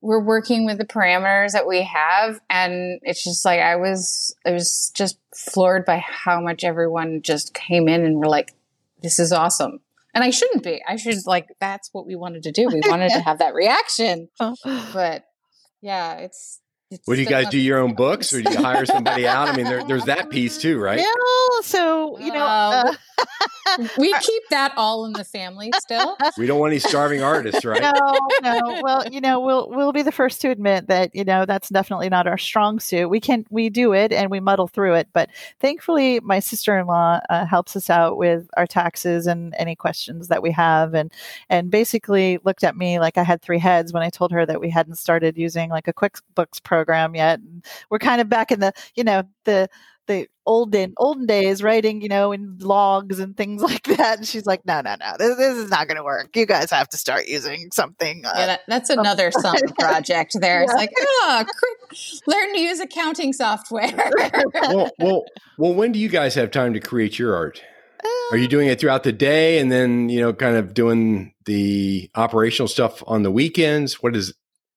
we're 0.00 0.22
working 0.22 0.64
with 0.64 0.78
the 0.78 0.84
parameters 0.84 1.52
that 1.52 1.66
we 1.66 1.82
have 1.82 2.40
and 2.48 3.00
it's 3.02 3.24
just 3.24 3.44
like 3.44 3.58
i 3.58 3.74
was 3.74 4.32
i 4.46 4.52
was 4.52 4.92
just 4.94 5.18
floored 5.34 5.84
by 5.84 5.96
how 5.98 6.40
much 6.40 6.62
everyone 6.62 7.20
just 7.20 7.52
came 7.52 7.88
in 7.88 8.04
and 8.04 8.16
were 8.18 8.28
like 8.28 8.54
this 9.02 9.18
is 9.18 9.32
awesome 9.32 9.80
and 10.14 10.22
i 10.22 10.30
shouldn't 10.30 10.62
be 10.62 10.80
i 10.86 10.94
should 10.94 11.16
like 11.26 11.48
that's 11.60 11.90
what 11.92 12.06
we 12.06 12.14
wanted 12.14 12.44
to 12.44 12.52
do 12.52 12.68
we 12.68 12.80
wanted 12.88 13.10
to 13.10 13.20
have 13.28 13.38
that 13.40 13.54
reaction 13.54 14.28
but 14.92 15.24
yeah 15.82 16.14
it's, 16.18 16.60
it's 16.90 17.06
What 17.06 17.16
do 17.16 17.20
you 17.22 17.28
guys 17.28 17.48
do 17.48 17.58
your 17.58 17.78
own 17.78 17.94
books 17.94 18.32
or 18.32 18.40
do 18.42 18.50
you 18.50 18.58
hire 18.58 18.86
somebody 18.86 19.26
out? 19.26 19.48
I 19.48 19.56
mean, 19.56 19.66
there, 19.66 19.84
there's 19.84 20.04
that 20.06 20.30
piece 20.30 20.58
too, 20.58 20.78
right? 20.80 20.98
Yeah, 20.98 21.60
so 21.62 22.18
you 22.18 22.32
know, 22.32 22.46
Oh. 22.48 22.94
uh, 23.18 23.88
we 23.98 24.12
keep 24.20 24.42
that 24.50 24.72
all 24.76 25.04
in 25.04 25.12
the 25.12 25.24
family 25.24 25.70
still 25.78 26.16
We 26.38 26.46
don't 26.46 26.58
want 26.60 26.70
any 26.70 26.78
starving 26.78 27.22
artists, 27.22 27.64
right? 27.64 27.82
no, 27.82 27.92
no. 28.42 28.80
Well, 28.82 29.06
you 29.10 29.20
know, 29.20 29.40
we'll 29.40 29.68
we'll 29.68 29.92
be 29.92 30.02
the 30.02 30.12
first 30.12 30.40
to 30.42 30.50
admit 30.50 30.86
that 30.86 31.14
you 31.14 31.24
know 31.24 31.44
that's 31.44 31.68
definitely 31.68 32.08
not 32.08 32.26
our 32.26 32.38
strong 32.38 32.80
suit. 32.80 33.08
We 33.08 33.20
can 33.20 33.44
we 33.50 33.68
do 33.68 33.92
it 33.92 34.12
and 34.12 34.30
we 34.30 34.40
muddle 34.40 34.68
through 34.68 34.94
it, 34.94 35.08
but 35.12 35.28
thankfully, 35.60 36.20
my 36.20 36.38
sister 36.40 36.78
in 36.78 36.86
law 36.86 37.20
uh, 37.28 37.44
helps 37.44 37.76
us 37.76 37.90
out 37.90 38.16
with 38.16 38.48
our 38.56 38.66
taxes 38.66 39.26
and 39.26 39.54
any 39.58 39.76
questions 39.76 40.28
that 40.28 40.42
we 40.42 40.52
have, 40.52 40.94
and 40.94 41.12
and 41.50 41.70
basically 41.70 42.38
looked 42.44 42.64
at 42.64 42.76
me 42.76 42.98
like 42.98 43.18
I 43.18 43.24
had 43.24 43.42
three 43.42 43.58
heads 43.58 43.92
when 43.92 44.02
I 44.02 44.08
told 44.10 44.32
her 44.32 44.46
that 44.46 44.60
we 44.60 44.70
hadn't 44.70 44.96
started 44.96 45.36
using 45.36 45.68
like 45.70 45.88
a 45.88 45.92
QuickBooks 45.92 46.62
program 46.62 46.77
yet. 47.14 47.40
And 47.40 47.64
we're 47.90 47.98
kind 47.98 48.20
of 48.20 48.28
back 48.28 48.50
in 48.50 48.60
the 48.60 48.72
you 48.94 49.04
know 49.04 49.22
the 49.44 49.68
the 50.06 50.26
olden 50.46 50.94
olden 50.96 51.26
days 51.26 51.62
writing 51.62 52.00
you 52.00 52.08
know 52.08 52.32
in 52.32 52.56
logs 52.60 53.18
and 53.18 53.36
things 53.36 53.60
like 53.70 53.82
that 53.82 54.16
and 54.16 54.26
she's 54.26 54.46
like 54.46 54.64
no 54.64 54.80
no 54.80 54.96
no 54.98 55.14
this, 55.18 55.36
this 55.36 55.56
is 55.58 55.70
not 55.70 55.86
going 55.86 55.98
to 55.98 56.02
work 56.02 56.34
you 56.34 56.46
guys 56.46 56.70
have 56.70 56.88
to 56.88 56.96
start 56.96 57.28
using 57.28 57.68
something 57.72 58.24
uh, 58.24 58.32
Yeah, 58.34 58.46
that, 58.46 58.60
that's 58.66 58.90
another 58.90 59.30
summer 59.30 59.58
project 59.78 60.36
there. 60.40 60.62
It's 60.62 60.72
like, 60.72 60.90
oh, 60.98 61.44
quick, 61.44 61.98
learn 62.26 62.54
to 62.54 62.60
use 62.60 62.80
accounting 62.80 63.32
software. 63.32 63.92
well, 64.54 64.90
well, 64.98 65.24
well. 65.58 65.74
When 65.74 65.92
do 65.92 65.98
you 65.98 66.08
guys 66.08 66.34
have 66.34 66.50
time 66.50 66.74
to 66.74 66.80
create 66.80 67.18
your 67.18 67.34
art? 67.34 67.62
Are 68.30 68.36
you 68.36 68.48
doing 68.48 68.68
it 68.68 68.78
throughout 68.78 69.04
the 69.04 69.12
day 69.12 69.58
and 69.58 69.72
then 69.72 70.08
you 70.08 70.20
know, 70.20 70.32
kind 70.32 70.56
of 70.56 70.74
doing 70.74 71.32
the 71.46 72.10
operational 72.14 72.68
stuff 72.68 73.02
on 73.06 73.22
the 73.22 73.30
weekends? 73.30 74.02
What 74.02 74.14
is 74.14 74.34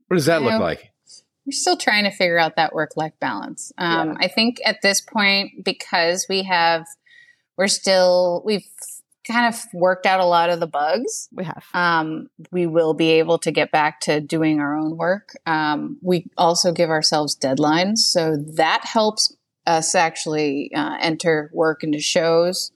what 0.08 0.16
does 0.16 0.26
that 0.26 0.42
look 0.42 0.54
You 0.54 0.60
know, 0.60 0.64
like? 0.64 0.91
We're 1.46 1.54
still 1.54 1.78
trying 1.78 2.04
to 2.04 2.12
figure 2.12 2.38
out 2.38 2.56
that 2.56 2.74
work 2.74 2.92
life 2.96 3.14
balance. 3.20 3.72
Um, 3.78 4.18
I 4.20 4.28
think 4.28 4.58
at 4.66 4.82
this 4.82 5.02
point, 5.02 5.64
because 5.64 6.28
we 6.30 6.44
have, 6.44 6.86
we're 7.58 7.68
still, 7.68 8.44
we've 8.46 8.66
kind 9.26 9.54
of 9.54 9.60
worked 9.74 10.06
out 10.06 10.20
a 10.20 10.26
lot 10.26 10.50
of 10.50 10.60
the 10.60 10.68
bugs. 10.68 11.30
we 11.32 11.44
have 11.44 11.64
Um, 11.74 12.28
we 12.52 12.66
will 12.68 12.94
be 12.94 13.12
able 13.12 13.38
to 13.40 13.52
get 13.52 13.72
back 13.72 14.00
to 14.02 14.20
doing 14.20 14.60
our 14.60 14.76
own 14.76 14.98
work. 14.98 15.34
Um, 15.46 15.98
we 16.02 16.30
also 16.38 16.72
give 16.72 16.90
ourselves 16.90 17.38
deadlines, 17.38 18.00
so 18.00 18.38
that 18.56 18.86
helps 18.86 19.36
us 19.68 19.96
actually 19.96 20.72
uh, 20.76 20.98
enter 21.00 21.50
work 21.54 21.84
into 21.84 22.00
shows. 22.00 22.72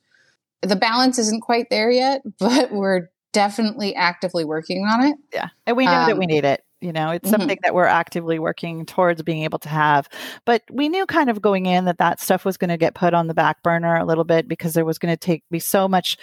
The 0.62 0.76
balance 0.76 1.20
isn't 1.20 1.42
quite 1.42 1.70
there 1.70 1.92
yet, 1.92 2.22
but 2.40 2.72
we're 2.72 3.10
definitely 3.34 3.94
actively 3.96 4.46
working 4.46 4.86
on 4.86 5.04
it. 5.04 5.18
yeah 5.34 5.50
and 5.68 5.76
we 5.76 5.86
know 5.86 5.92
that 5.92 6.14
Um, 6.14 6.20
we 6.20 6.26
need 6.26 6.46
it 6.46 6.64
you 6.82 6.92
know 6.92 7.12
it's 7.12 7.28
mhm. 7.28 7.32
something 7.32 7.58
that 7.64 7.74
we're 7.74 7.86
actively 7.86 8.40
working 8.40 8.86
towards 8.86 9.22
being 9.24 9.44
able 9.44 9.60
to 9.60 9.70
have. 9.70 10.10
But 10.46 10.64
we 10.72 10.90
knew 10.90 11.06
kind 11.06 11.30
of 11.30 11.42
going 11.42 11.66
in 11.66 11.86
that 11.86 11.98
that 11.98 12.20
stuff 12.20 12.46
was 12.46 12.58
going 12.58 12.70
to 12.70 12.78
get 12.78 12.96
put 12.96 13.14
on 13.14 13.28
the 13.28 13.34
back 13.34 13.64
burner 13.64 13.96
a 13.96 14.06
little 14.06 14.24
bit 14.24 14.48
because 14.48 14.74
there 14.74 14.86
was 14.86 14.98
going 14.98 15.14
to 15.14 15.18
take 15.18 15.44
be 15.50 15.60
so 15.60 15.88
much 15.88 16.18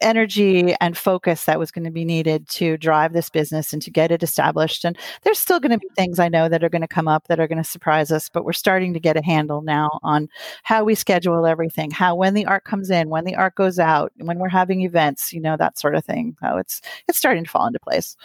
energy 0.00 0.74
and 0.80 0.96
focus 0.96 1.44
that 1.44 1.58
was 1.58 1.70
going 1.70 1.84
to 1.84 1.90
be 1.90 2.04
needed 2.04 2.48
to 2.48 2.76
drive 2.76 3.12
this 3.12 3.30
business 3.30 3.72
and 3.72 3.82
to 3.82 3.90
get 3.90 4.10
it 4.10 4.22
established. 4.22 4.84
And 4.84 4.98
there's 5.22 5.38
still 5.38 5.60
going 5.60 5.72
to 5.72 5.78
be 5.78 5.88
things 5.96 6.18
i 6.18 6.28
know 6.28 6.48
that 6.48 6.62
are 6.64 6.68
going 6.68 6.82
to 6.82 6.88
come 6.88 7.08
up 7.08 7.28
that 7.28 7.40
are 7.40 7.48
going 7.48 7.62
to 7.62 7.68
surprise 7.68 8.10
us 8.10 8.28
but 8.28 8.44
we're 8.44 8.52
starting 8.52 8.92
to 8.92 9.00
get 9.00 9.16
a 9.16 9.22
handle 9.22 9.62
now 9.62 9.98
on 10.02 10.28
how 10.62 10.84
we 10.84 10.94
schedule 10.94 11.46
everything 11.46 11.90
how 11.90 12.14
when 12.14 12.34
the 12.34 12.44
art 12.46 12.64
comes 12.64 12.90
in 12.90 13.08
when 13.08 13.24
the 13.24 13.34
art 13.34 13.54
goes 13.54 13.78
out 13.78 14.12
when 14.18 14.38
we're 14.38 14.48
having 14.48 14.82
events 14.82 15.32
you 15.32 15.40
know 15.40 15.56
that 15.56 15.78
sort 15.78 15.94
of 15.94 16.04
thing. 16.04 16.36
So 16.40 16.56
it's 16.56 16.80
it's 17.08 17.18
starting 17.18 17.44
to 17.44 17.50
fall 17.50 17.66
into 17.66 17.78
place 17.78 18.16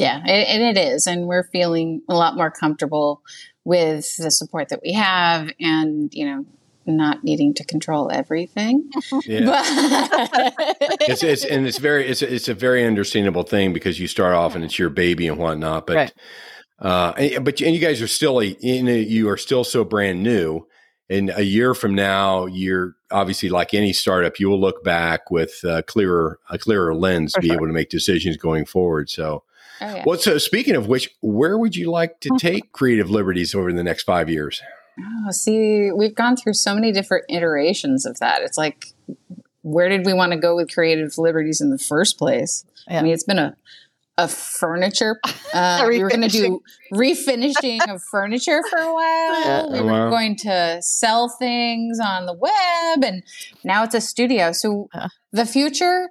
Yeah, 0.00 0.16
and 0.24 0.62
it 0.62 0.80
is. 0.80 1.06
And 1.06 1.26
we're 1.26 1.44
feeling 1.44 2.02
a 2.08 2.14
lot 2.14 2.36
more 2.36 2.50
comfortable 2.50 3.22
with 3.64 4.16
the 4.16 4.30
support 4.30 4.70
that 4.70 4.80
we 4.82 4.92
have 4.94 5.50
and, 5.60 6.12
you 6.14 6.24
know, 6.26 6.46
not 6.86 7.22
needing 7.22 7.54
to 7.54 7.64
control 7.64 8.10
everything. 8.10 8.90
Yeah. 9.26 10.50
It's, 11.02 11.22
it's 11.22 11.44
and 11.44 11.66
it's 11.66 11.78
very 11.78 12.06
it's 12.06 12.22
a, 12.22 12.32
it's 12.32 12.48
a 12.48 12.54
very 12.54 12.84
understandable 12.84 13.42
thing 13.42 13.72
because 13.72 13.98
you 13.98 14.06
start 14.06 14.34
off 14.34 14.54
and 14.54 14.64
it's 14.64 14.78
your 14.78 14.90
baby 14.90 15.28
and 15.28 15.38
whatnot, 15.38 15.86
but 15.86 15.96
Right. 15.96 16.12
uh, 16.78 17.12
and, 17.16 17.44
but 17.44 17.60
and 17.60 17.74
you 17.74 17.80
guys 17.80 18.00
are 18.00 18.06
still 18.08 18.40
a 18.40 18.44
you 18.60 18.82
know 18.82 18.92
you 18.92 19.28
are 19.28 19.36
still 19.36 19.64
so 19.64 19.84
brand 19.84 20.22
new, 20.22 20.66
and 21.08 21.30
a 21.34 21.44
year 21.44 21.74
from 21.74 21.94
now, 21.94 22.46
you're 22.46 22.94
obviously 23.10 23.48
like 23.48 23.74
any 23.74 23.92
startup, 23.92 24.38
you 24.38 24.48
will 24.48 24.60
look 24.60 24.84
back 24.84 25.30
with 25.30 25.62
a 25.64 25.82
clearer 25.82 26.38
a 26.48 26.58
clearer 26.58 26.94
lens 26.94 27.32
to 27.32 27.38
For 27.38 27.42
be 27.42 27.48
sure. 27.48 27.56
able 27.56 27.66
to 27.66 27.72
make 27.72 27.88
decisions 27.90 28.36
going 28.36 28.64
forward. 28.66 29.10
So, 29.10 29.42
Oh, 29.80 29.94
yeah. 29.94 30.04
well, 30.06 30.18
so 30.18 30.38
speaking 30.38 30.76
of 30.76 30.86
which, 30.86 31.10
where 31.20 31.56
would 31.58 31.76
you 31.76 31.90
like 31.90 32.20
to 32.20 32.30
take 32.38 32.72
creative 32.72 33.10
liberties 33.10 33.54
over 33.54 33.72
the 33.72 33.84
next 33.84 34.04
five 34.04 34.28
years? 34.28 34.62
Oh, 34.98 35.30
see, 35.30 35.90
we've 35.92 36.14
gone 36.14 36.36
through 36.36 36.54
so 36.54 36.74
many 36.74 36.92
different 36.92 37.24
iterations 37.28 38.04
of 38.04 38.18
that. 38.18 38.42
It's 38.42 38.58
like, 38.58 38.92
where 39.62 39.88
did 39.88 40.04
we 40.04 40.12
want 40.12 40.32
to 40.32 40.38
go 40.38 40.56
with 40.56 40.72
creative 40.72 41.16
liberties 41.16 41.60
in 41.60 41.70
the 41.70 41.78
first 41.78 42.18
place? 42.18 42.64
Yeah. 42.88 42.98
I 42.98 43.02
mean, 43.02 43.12
it's 43.12 43.24
been 43.24 43.38
a 43.38 43.56
of 44.20 44.30
furniture. 44.30 45.18
Uh, 45.52 45.84
we 45.88 46.00
were 46.00 46.08
going 46.08 46.22
to 46.22 46.28
do 46.28 46.62
refinishing 46.94 47.80
of 47.92 48.00
furniture 48.12 48.60
for 48.70 48.78
a 48.78 48.94
while. 48.94 49.72
We 49.72 49.80
were 49.80 50.04
wow. 50.04 50.08
going 50.08 50.36
to 50.36 50.78
sell 50.80 51.28
things 51.28 51.98
on 51.98 52.26
the 52.26 52.34
web, 52.34 53.04
and 53.04 53.24
now 53.64 53.82
it's 53.82 53.96
a 53.96 54.00
studio. 54.00 54.52
So 54.52 54.88
the 55.32 55.44
future, 55.44 56.08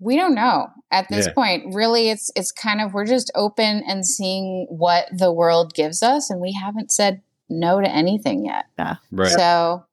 we 0.00 0.16
don't 0.16 0.34
know 0.34 0.68
at 0.90 1.06
this 1.08 1.26
yeah. 1.26 1.32
point. 1.32 1.74
Really, 1.74 2.10
it's 2.10 2.30
it's 2.34 2.50
kind 2.50 2.80
of 2.80 2.92
we're 2.92 3.06
just 3.06 3.30
open 3.34 3.82
and 3.86 4.04
seeing 4.04 4.66
what 4.68 5.06
the 5.16 5.32
world 5.32 5.74
gives 5.74 6.02
us, 6.02 6.30
and 6.30 6.40
we 6.40 6.52
haven't 6.52 6.90
said 6.90 7.22
no 7.48 7.80
to 7.80 7.88
anything 7.88 8.44
yet. 8.44 8.66
Yeah, 8.78 8.96
right. 9.12 9.30
So 9.30 9.84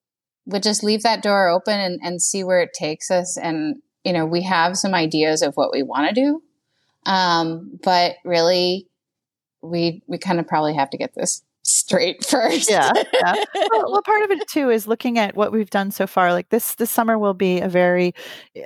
we 0.46 0.60
just 0.60 0.84
leave 0.84 1.04
that 1.04 1.22
door 1.22 1.50
open 1.50 1.80
and, 1.80 2.00
and 2.02 2.22
see 2.22 2.43
where 2.43 2.62
it 2.62 2.74
takes 2.74 3.12
us. 3.12 3.38
And 3.38 3.82
you 4.04 4.13
know, 4.13 4.26
we 4.26 4.41
have 4.43 4.78
some 4.78 4.96
ideas 4.96 5.41
of 5.41 5.56
what 5.56 5.72
we 5.72 5.84
want 5.84 6.08
to 6.08 6.15
do 6.15 6.41
um, 7.08 7.80
but 7.84 8.17
really, 8.24 8.88
we 9.62 10.04
we 10.08 10.17
kind 10.17 10.39
of 10.39 10.48
probably 10.48 10.76
have 10.76 10.89
to 10.91 10.98
get 10.98 11.15
this 11.15 11.41
straight 11.67 12.25
first. 12.25 12.69
yeah. 12.69 12.91
yeah. 13.13 13.36
Well, 13.71 13.91
well, 13.91 14.01
part 14.01 14.23
of 14.23 14.32
it 14.32 14.47
too 14.47 14.69
is 14.69 14.88
looking 14.88 15.19
at 15.19 15.36
what 15.36 15.51
we've 15.51 15.69
done 15.69 15.91
so 15.91 16.08
far. 16.08 16.32
Like 16.32 16.49
this, 16.49 16.75
this 16.75 16.89
summer 16.89 17.19
will 17.19 17.34
be 17.34 17.60
a 17.60 17.67
very 17.67 18.13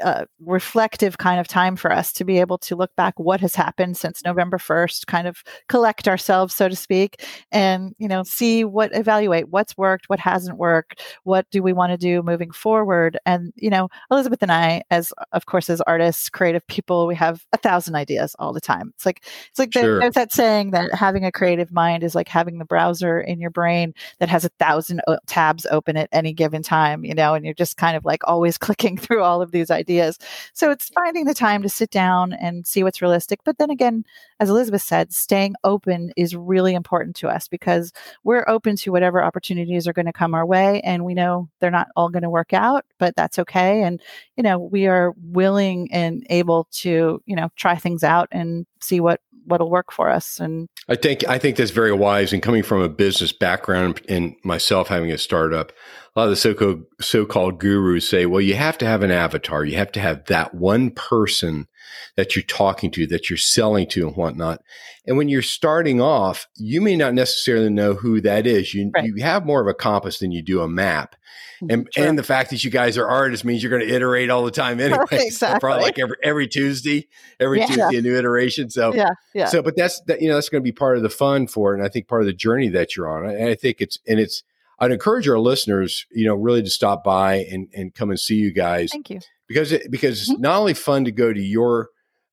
uh, 0.03 0.25
reflective 0.39 1.17
kind 1.17 1.39
of 1.39 1.47
time 1.47 1.75
for 1.75 1.91
us 1.91 2.13
to 2.13 2.23
be 2.23 2.39
able 2.39 2.57
to 2.59 2.75
look 2.75 2.95
back 2.95 3.17
what 3.17 3.41
has 3.41 3.55
happened 3.55 3.97
since 3.97 4.23
November 4.23 4.57
1st, 4.57 5.07
kind 5.07 5.27
of 5.27 5.43
collect 5.69 6.07
ourselves, 6.07 6.53
so 6.53 6.69
to 6.69 6.75
speak, 6.75 7.25
and, 7.51 7.95
you 7.97 8.07
know, 8.07 8.23
see 8.23 8.63
what, 8.63 8.95
evaluate 8.95 9.49
what's 9.49 9.75
worked, 9.75 10.07
what 10.07 10.19
hasn't 10.19 10.57
worked, 10.57 11.01
what 11.23 11.49
do 11.49 11.63
we 11.63 11.73
want 11.73 11.91
to 11.91 11.97
do 11.97 12.21
moving 12.21 12.51
forward. 12.51 13.17
And, 13.25 13.53
you 13.55 13.69
know, 13.69 13.89
Elizabeth 14.11 14.41
and 14.43 14.51
I, 14.51 14.83
as 14.91 15.11
of 15.31 15.45
course, 15.47 15.69
as 15.69 15.81
artists, 15.81 16.29
creative 16.29 16.65
people, 16.67 17.07
we 17.07 17.15
have 17.15 17.43
a 17.53 17.57
thousand 17.57 17.95
ideas 17.95 18.35
all 18.37 18.53
the 18.53 18.61
time. 18.61 18.91
It's 18.95 19.05
like, 19.05 19.25
it's 19.49 19.59
like 19.59 19.73
sure. 19.73 19.99
there's 19.99 20.13
that 20.13 20.31
saying 20.31 20.71
that 20.71 20.93
having 20.93 21.25
a 21.25 21.31
creative 21.31 21.71
mind 21.71 22.03
is 22.03 22.13
like 22.13 22.27
having 22.27 22.59
the 22.59 22.65
browser 22.65 22.90
browser 22.91 23.21
in 23.21 23.39
your 23.39 23.49
brain 23.49 23.93
that 24.19 24.29
has 24.29 24.45
a 24.45 24.49
thousand 24.59 25.01
tabs 25.25 25.65
open 25.71 25.97
at 25.97 26.09
any 26.11 26.33
given 26.33 26.61
time, 26.61 27.05
you 27.05 27.13
know, 27.13 27.33
and 27.33 27.45
you're 27.45 27.53
just 27.53 27.77
kind 27.77 27.95
of 27.95 28.05
like 28.05 28.21
always 28.25 28.57
clicking 28.57 28.97
through 28.97 29.23
all 29.23 29.41
of 29.41 29.51
these 29.51 29.71
ideas. 29.71 30.17
So 30.53 30.71
it's 30.71 30.89
finding 30.89 31.25
the 31.25 31.33
time 31.33 31.61
to 31.63 31.69
sit 31.69 31.89
down 31.89 32.33
and 32.33 32.65
see 32.67 32.83
what's 32.83 33.01
realistic. 33.01 33.39
But 33.43 33.57
then 33.57 33.69
again, 33.69 34.03
as 34.39 34.49
Elizabeth 34.49 34.81
said, 34.81 35.13
staying 35.13 35.55
open 35.63 36.11
is 36.17 36.35
really 36.35 36.73
important 36.73 37.15
to 37.17 37.27
us 37.27 37.47
because 37.47 37.91
we're 38.23 38.47
open 38.47 38.75
to 38.77 38.91
whatever 38.91 39.23
opportunities 39.23 39.87
are 39.87 39.93
going 39.93 40.05
to 40.05 40.13
come 40.13 40.33
our 40.33 40.45
way. 40.45 40.81
And 40.81 41.05
we 41.05 41.13
know 41.13 41.49
they're 41.59 41.71
not 41.71 41.87
all 41.95 42.09
going 42.09 42.23
to 42.23 42.29
work 42.29 42.53
out, 42.53 42.85
but 42.97 43.15
that's 43.15 43.39
okay. 43.39 43.83
And, 43.83 44.01
you 44.35 44.43
know, 44.43 44.57
we 44.57 44.87
are 44.87 45.13
willing 45.17 45.91
and 45.91 46.25
able 46.29 46.67
to, 46.71 47.21
you 47.25 47.35
know, 47.35 47.49
try 47.55 47.75
things 47.75 48.03
out 48.03 48.27
and 48.31 48.65
see 48.79 48.99
what 48.99 49.21
what'll 49.45 49.69
work 49.69 49.91
for 49.91 50.09
us. 50.09 50.39
And 50.39 50.67
I 50.87 50.95
think 50.95 51.27
I 51.27 51.37
think 51.37 51.57
that's 51.57 51.71
very 51.71 51.93
wise. 51.93 52.33
And 52.33 52.41
coming 52.41 52.63
from 52.63 52.81
a 52.81 52.89
business 52.89 53.31
background 53.31 54.01
and 54.07 54.35
myself 54.43 54.87
having 54.87 55.11
a 55.11 55.17
startup, 55.17 55.71
a 56.15 56.19
lot 56.19 56.25
of 56.25 56.29
the 56.31 56.35
so 56.35 56.83
so-called 56.99 57.59
gurus 57.59 58.09
say, 58.09 58.25
well, 58.25 58.41
you 58.41 58.55
have 58.55 58.77
to 58.79 58.85
have 58.85 59.03
an 59.03 59.11
avatar. 59.11 59.63
You 59.65 59.77
have 59.77 59.91
to 59.93 59.99
have 59.99 60.25
that 60.25 60.53
one 60.53 60.91
person 60.91 61.67
that 62.15 62.35
you're 62.35 62.43
talking 62.43 62.91
to, 62.91 63.07
that 63.07 63.29
you're 63.29 63.37
selling 63.37 63.87
to, 63.89 64.07
and 64.07 64.15
whatnot. 64.15 64.61
And 65.05 65.17
when 65.17 65.29
you're 65.29 65.41
starting 65.41 66.01
off, 66.01 66.47
you 66.55 66.81
may 66.81 66.95
not 66.95 67.13
necessarily 67.13 67.69
know 67.69 67.95
who 67.95 68.21
that 68.21 68.45
is. 68.45 68.73
You 68.73 68.91
right. 68.93 69.05
you 69.05 69.23
have 69.23 69.45
more 69.45 69.61
of 69.61 69.67
a 69.67 69.73
compass 69.73 70.19
than 70.19 70.31
you 70.31 70.41
do 70.41 70.61
a 70.61 70.67
map. 70.67 71.15
Mm-hmm. 71.61 71.71
And 71.71 71.87
sure. 71.91 72.07
and 72.07 72.17
the 72.17 72.23
fact 72.23 72.49
that 72.49 72.63
you 72.63 72.71
guys 72.71 72.97
are 72.97 73.07
artists 73.07 73.45
means 73.45 73.61
you're 73.61 73.69
going 73.69 73.87
to 73.87 73.93
iterate 73.93 74.29
all 74.29 74.43
the 74.43 74.51
time 74.51 74.79
anyway. 74.79 75.05
exactly. 75.11 75.59
probably 75.61 75.83
like 75.83 75.99
every 75.99 76.17
every 76.23 76.47
Tuesday, 76.47 77.07
every 77.39 77.59
yeah. 77.59 77.67
Tuesday 77.67 77.97
a 77.97 78.01
new 78.01 78.17
iteration. 78.17 78.69
So 78.69 78.93
yeah, 78.93 79.09
yeah. 79.33 79.45
So, 79.45 79.61
but 79.61 79.75
that's 79.75 80.01
that 80.01 80.21
you 80.21 80.27
know 80.27 80.35
that's 80.35 80.49
going 80.49 80.61
to 80.61 80.67
be 80.67 80.71
part 80.71 80.97
of 80.97 81.03
the 81.03 81.09
fun 81.09 81.47
for 81.47 81.73
it, 81.73 81.77
and 81.77 81.85
I 81.85 81.89
think 81.89 82.07
part 82.07 82.21
of 82.21 82.27
the 82.27 82.33
journey 82.33 82.69
that 82.69 82.95
you're 82.95 83.09
on. 83.09 83.29
And 83.29 83.49
I 83.49 83.55
think 83.55 83.81
it's 83.81 83.97
and 84.07 84.19
it's 84.19 84.43
I'd 84.79 84.91
encourage 84.91 85.27
our 85.27 85.39
listeners, 85.39 86.07
you 86.11 86.25
know, 86.25 86.33
really 86.33 86.63
to 86.63 86.69
stop 86.69 87.03
by 87.03 87.35
and 87.51 87.67
and 87.73 87.93
come 87.93 88.09
and 88.09 88.19
see 88.19 88.35
you 88.35 88.51
guys. 88.51 88.89
Thank 88.91 89.11
you. 89.11 89.19
Because 89.51 89.71
it, 89.71 89.91
because 89.91 90.23
mm-hmm. 90.23 90.33
it's 90.33 90.41
not 90.41 90.59
only 90.59 90.73
fun 90.73 91.05
to 91.05 91.11
go 91.11 91.33
to 91.33 91.41
your 91.41 91.89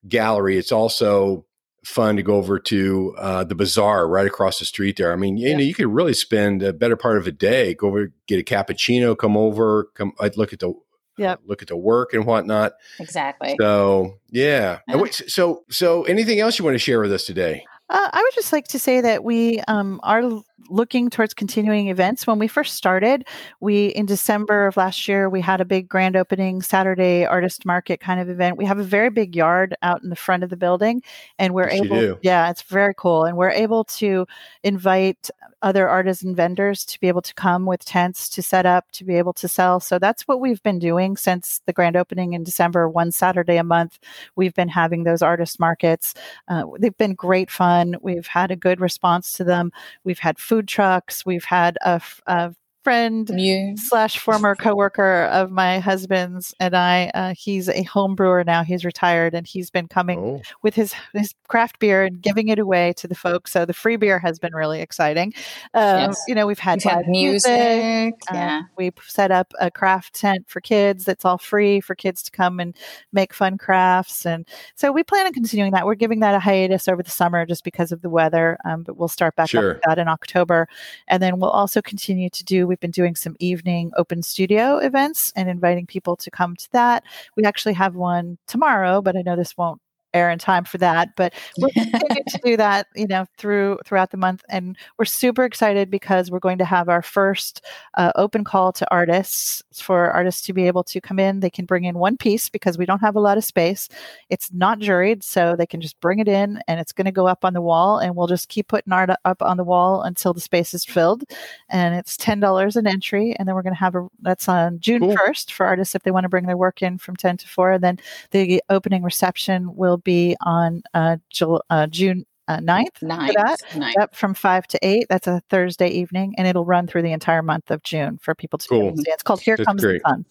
gallery, 0.07 0.57
it's 0.57 0.71
also 0.71 1.45
fun 1.85 2.15
to 2.17 2.23
go 2.23 2.35
over 2.35 2.59
to 2.59 3.15
uh, 3.17 3.43
the 3.43 3.55
bazaar 3.55 4.07
right 4.07 4.27
across 4.27 4.59
the 4.59 4.65
street 4.65 4.97
there. 4.97 5.11
I 5.11 5.15
mean, 5.15 5.37
you 5.37 5.49
yeah. 5.49 5.57
know, 5.57 5.63
you 5.63 5.73
could 5.73 5.87
really 5.87 6.13
spend 6.13 6.61
a 6.63 6.73
better 6.73 6.95
part 6.95 7.17
of 7.17 7.27
a 7.27 7.31
day, 7.31 7.73
go 7.73 7.87
over, 7.87 8.11
get 8.27 8.39
a 8.39 8.43
cappuccino, 8.43 9.17
come 9.17 9.37
over, 9.37 9.89
come 9.95 10.13
I'd 10.19 10.37
look 10.37 10.53
at 10.53 10.59
the 10.59 10.73
yeah, 11.17 11.35
look 11.45 11.61
at 11.61 11.67
the 11.67 11.75
work 11.75 12.13
and 12.13 12.25
whatnot. 12.25 12.73
Exactly. 12.99 13.55
So 13.59 14.19
yeah. 14.29 14.79
so 15.09 15.63
so 15.69 16.03
anything 16.03 16.39
else 16.39 16.57
you 16.57 16.65
want 16.65 16.75
to 16.75 16.79
share 16.79 17.01
with 17.01 17.11
us 17.11 17.25
today? 17.25 17.65
Uh, 17.89 18.09
I 18.13 18.21
would 18.21 18.33
just 18.35 18.53
like 18.53 18.67
to 18.69 18.79
say 18.79 19.01
that 19.01 19.23
we 19.23 19.59
um, 19.61 19.99
are 20.03 20.21
looking 20.69 21.09
towards 21.09 21.33
continuing 21.33 21.89
events. 21.89 22.27
When 22.27 22.39
we 22.39 22.47
first 22.47 22.75
started, 22.75 23.27
we 23.59 23.87
in 23.87 24.05
December 24.05 24.67
of 24.67 24.77
last 24.77 25.07
year 25.07 25.29
we 25.29 25.41
had 25.41 25.61
a 25.61 25.65
big 25.65 25.87
grand 25.87 26.15
opening 26.15 26.61
Saturday 26.61 27.25
artist 27.25 27.65
market 27.65 27.99
kind 27.99 28.19
of 28.19 28.29
event. 28.29 28.57
We 28.57 28.65
have 28.65 28.79
a 28.79 28.83
very 28.83 29.09
big 29.09 29.35
yard 29.35 29.75
out 29.81 30.03
in 30.03 30.09
the 30.09 30.15
front 30.15 30.43
of 30.43 30.49
the 30.49 30.57
building, 30.57 31.01
and 31.37 31.53
we're 31.53 31.69
yes, 31.69 31.85
able. 31.85 32.19
Yeah, 32.21 32.49
it's 32.49 32.63
very 32.63 32.93
cool, 32.95 33.25
and 33.25 33.37
we're 33.37 33.49
able 33.51 33.83
to 33.85 34.25
invite 34.63 35.29
other 35.61 35.89
artists 35.89 36.23
and 36.23 36.35
vendors 36.35 36.85
to 36.85 36.99
be 36.99 37.07
able 37.07 37.21
to 37.21 37.33
come 37.33 37.65
with 37.65 37.83
tents 37.83 38.29
to 38.29 38.41
set 38.41 38.65
up 38.65 38.89
to 38.91 39.03
be 39.03 39.15
able 39.15 39.33
to 39.33 39.47
sell. 39.47 39.79
So 39.79 39.99
that's 39.99 40.27
what 40.27 40.39
we've 40.39 40.63
been 40.63 40.79
doing 40.79 41.17
since 41.17 41.61
the 41.65 41.73
grand 41.73 41.95
opening 41.95 42.33
in 42.33 42.43
December. 42.43 42.87
One 42.87 43.11
Saturday 43.11 43.57
a 43.57 43.63
month, 43.63 43.99
we've 44.35 44.53
been 44.53 44.69
having 44.69 45.03
those 45.03 45.21
artist 45.21 45.59
markets. 45.59 46.13
Uh, 46.47 46.63
they've 46.79 46.97
been 46.97 47.13
great 47.13 47.51
fun. 47.51 47.95
We've 48.01 48.27
had 48.27 48.51
a 48.51 48.55
good 48.55 48.79
response 48.79 49.33
to 49.33 49.43
them. 49.43 49.71
We've 50.03 50.19
had 50.19 50.39
food 50.49 50.67
trucks. 50.67 51.25
We've 51.25 51.45
had 51.45 51.77
a, 51.85 52.01
a 52.25 52.55
friend 52.83 53.29
slash 53.77 54.19
former 54.19 54.55
coworker 54.55 55.23
of 55.25 55.51
my 55.51 55.79
husband's 55.79 56.53
and 56.59 56.75
I. 56.75 57.11
Uh, 57.13 57.33
he's 57.37 57.67
a 57.69 57.83
home 57.83 58.15
brewer 58.15 58.43
now. 58.43 58.63
He's 58.63 58.85
retired 58.85 59.33
and 59.33 59.45
he's 59.45 59.69
been 59.69 59.87
coming 59.87 60.19
oh. 60.19 60.41
with 60.63 60.75
his 60.75 60.93
his 61.13 61.33
craft 61.47 61.79
beer 61.79 62.03
and 62.03 62.21
giving 62.21 62.47
it 62.47 62.59
away 62.59 62.93
to 62.93 63.07
the 63.07 63.15
folks. 63.15 63.51
So 63.51 63.65
the 63.65 63.73
free 63.73 63.97
beer 63.97 64.19
has 64.19 64.39
been 64.39 64.53
really 64.53 64.81
exciting. 64.81 65.33
Um, 65.73 66.11
yes. 66.11 66.23
You 66.27 66.35
know, 66.35 66.47
we've 66.47 66.59
had, 66.59 66.79
we've 66.83 66.91
had 66.91 67.07
music. 67.07 67.51
music. 67.51 68.15
Uh, 68.31 68.33
yeah, 68.33 68.61
we 68.77 68.91
set 69.07 69.31
up 69.31 69.53
a 69.59 69.69
craft 69.69 70.15
tent 70.15 70.45
for 70.47 70.61
kids. 70.61 71.05
That's 71.05 71.25
all 71.25 71.37
free 71.37 71.81
for 71.81 71.95
kids 71.95 72.23
to 72.23 72.31
come 72.31 72.59
and 72.59 72.75
make 73.11 73.33
fun 73.33 73.57
crafts. 73.57 74.25
And 74.25 74.47
so 74.75 74.91
we 74.91 75.03
plan 75.03 75.25
on 75.25 75.33
continuing 75.33 75.71
that. 75.73 75.85
We're 75.85 75.95
giving 75.95 76.21
that 76.21 76.35
a 76.35 76.39
hiatus 76.39 76.87
over 76.87 77.03
the 77.03 77.11
summer 77.11 77.45
just 77.45 77.63
because 77.63 77.91
of 77.91 78.01
the 78.01 78.09
weather, 78.09 78.57
um, 78.65 78.83
but 78.83 78.97
we'll 78.97 79.07
start 79.07 79.35
back 79.35 79.49
sure. 79.49 79.71
up 79.71 79.75
with 79.75 79.83
that 79.87 79.99
in 79.99 80.07
October, 80.07 80.67
and 81.07 81.21
then 81.21 81.39
we'll 81.39 81.49
also 81.49 81.81
continue 81.81 82.29
to 82.29 82.43
do 82.43 82.68
we've 82.69 82.79
been 82.79 82.91
doing 82.91 83.15
some 83.15 83.35
evening 83.39 83.91
open 83.97 84.23
studio 84.23 84.77
events 84.77 85.33
and 85.35 85.49
inviting 85.49 85.85
people 85.85 86.15
to 86.15 86.31
come 86.31 86.55
to 86.55 86.71
that. 86.71 87.03
We 87.35 87.43
actually 87.43 87.73
have 87.73 87.95
one 87.95 88.37
tomorrow, 88.47 89.01
but 89.01 89.17
I 89.17 89.21
know 89.21 89.35
this 89.35 89.57
won't 89.57 89.81
air 90.13 90.29
in 90.29 90.39
time 90.39 90.63
for 90.63 90.77
that. 90.79 91.15
But 91.15 91.33
we're 91.57 91.69
continuing 91.69 92.23
to 92.29 92.39
do 92.43 92.57
that, 92.57 92.87
you 92.95 93.07
know, 93.07 93.25
through 93.37 93.79
throughout 93.85 94.11
the 94.11 94.17
month, 94.17 94.43
and 94.49 94.77
we're 94.97 95.05
super 95.05 95.43
excited 95.43 95.89
because 95.89 96.31
we're 96.31 96.39
going 96.39 96.57
to 96.59 96.65
have 96.65 96.89
our 96.89 97.01
first 97.01 97.63
uh, 97.95 98.11
open 98.15 98.43
call 98.43 98.71
to 98.73 98.87
artists 98.91 99.63
for 99.73 100.11
artists 100.11 100.45
to 100.47 100.53
be 100.53 100.67
able 100.67 100.83
to 100.83 101.01
come 101.01 101.19
in. 101.19 101.39
They 101.39 101.49
can 101.49 101.65
bring 101.65 101.85
in 101.85 101.97
one 101.97 102.17
piece 102.17 102.49
because 102.49 102.77
we 102.77 102.85
don't 102.85 103.01
have 103.01 103.15
a 103.15 103.19
lot 103.19 103.37
of 103.37 103.43
space. 103.43 103.89
It's 104.29 104.51
not 104.51 104.79
juried, 104.79 105.23
so 105.23 105.55
they 105.55 105.67
can 105.67 105.81
just 105.81 105.99
bring 105.99 106.19
it 106.19 106.27
in, 106.27 106.61
and 106.67 106.79
it's 106.79 106.91
going 106.91 107.05
to 107.05 107.11
go 107.11 107.27
up 107.27 107.45
on 107.45 107.53
the 107.53 107.61
wall, 107.61 107.99
and 107.99 108.15
we'll 108.15 108.27
just 108.27 108.49
keep 108.49 108.67
putting 108.67 108.93
art 108.93 109.09
up 109.25 109.41
on 109.41 109.57
the 109.57 109.63
wall 109.63 110.01
until 110.03 110.33
the 110.33 110.41
space 110.41 110.73
is 110.73 110.85
filled. 110.85 111.23
And 111.69 111.95
it's 111.95 112.17
ten 112.17 112.39
dollars 112.39 112.75
an 112.75 112.87
entry, 112.87 113.35
and 113.37 113.47
then 113.47 113.55
we're 113.55 113.63
going 113.63 113.75
to 113.75 113.79
have 113.79 113.95
a 113.95 114.07
that's 114.21 114.49
on 114.49 114.79
June 114.79 115.15
first 115.15 115.49
cool. 115.49 115.55
for 115.55 115.65
artists 115.65 115.95
if 115.95 116.03
they 116.03 116.11
want 116.11 116.23
to 116.23 116.29
bring 116.29 116.45
their 116.45 116.57
work 116.57 116.81
in 116.81 116.97
from 116.97 117.15
ten 117.15 117.37
to 117.37 117.47
four. 117.47 117.71
And 117.73 117.83
then 117.83 117.99
the 118.31 118.61
opening 118.69 119.03
reception 119.03 119.75
will 119.75 119.98
be 120.03 120.35
on 120.41 120.83
uh, 120.93 121.17
Jul- 121.29 121.63
uh, 121.69 121.87
June 121.87 122.25
uh, 122.47 122.57
9th, 122.57 123.03
ninth, 123.03 123.33
that. 123.35 123.59
9th. 123.73 123.93
Yep, 123.99 124.15
from 124.15 124.33
5 124.33 124.67
to 124.67 124.79
8. 124.81 125.05
That's 125.07 125.27
a 125.27 125.41
Thursday 125.49 125.89
evening, 125.89 126.33
and 126.37 126.47
it'll 126.47 126.65
run 126.65 126.87
through 126.87 127.03
the 127.03 127.11
entire 127.11 127.43
month 127.43 127.69
of 127.69 127.83
June 127.83 128.17
for 128.17 128.33
people 128.33 128.57
to 128.57 128.67
cool. 128.67 128.97
see. 128.97 129.03
It's 129.05 129.21
called 129.21 129.39
Here 129.39 129.55
That's 129.55 129.67
Comes 129.67 129.83
great. 129.83 130.01
the 130.03 130.09
Sun. 130.09 130.25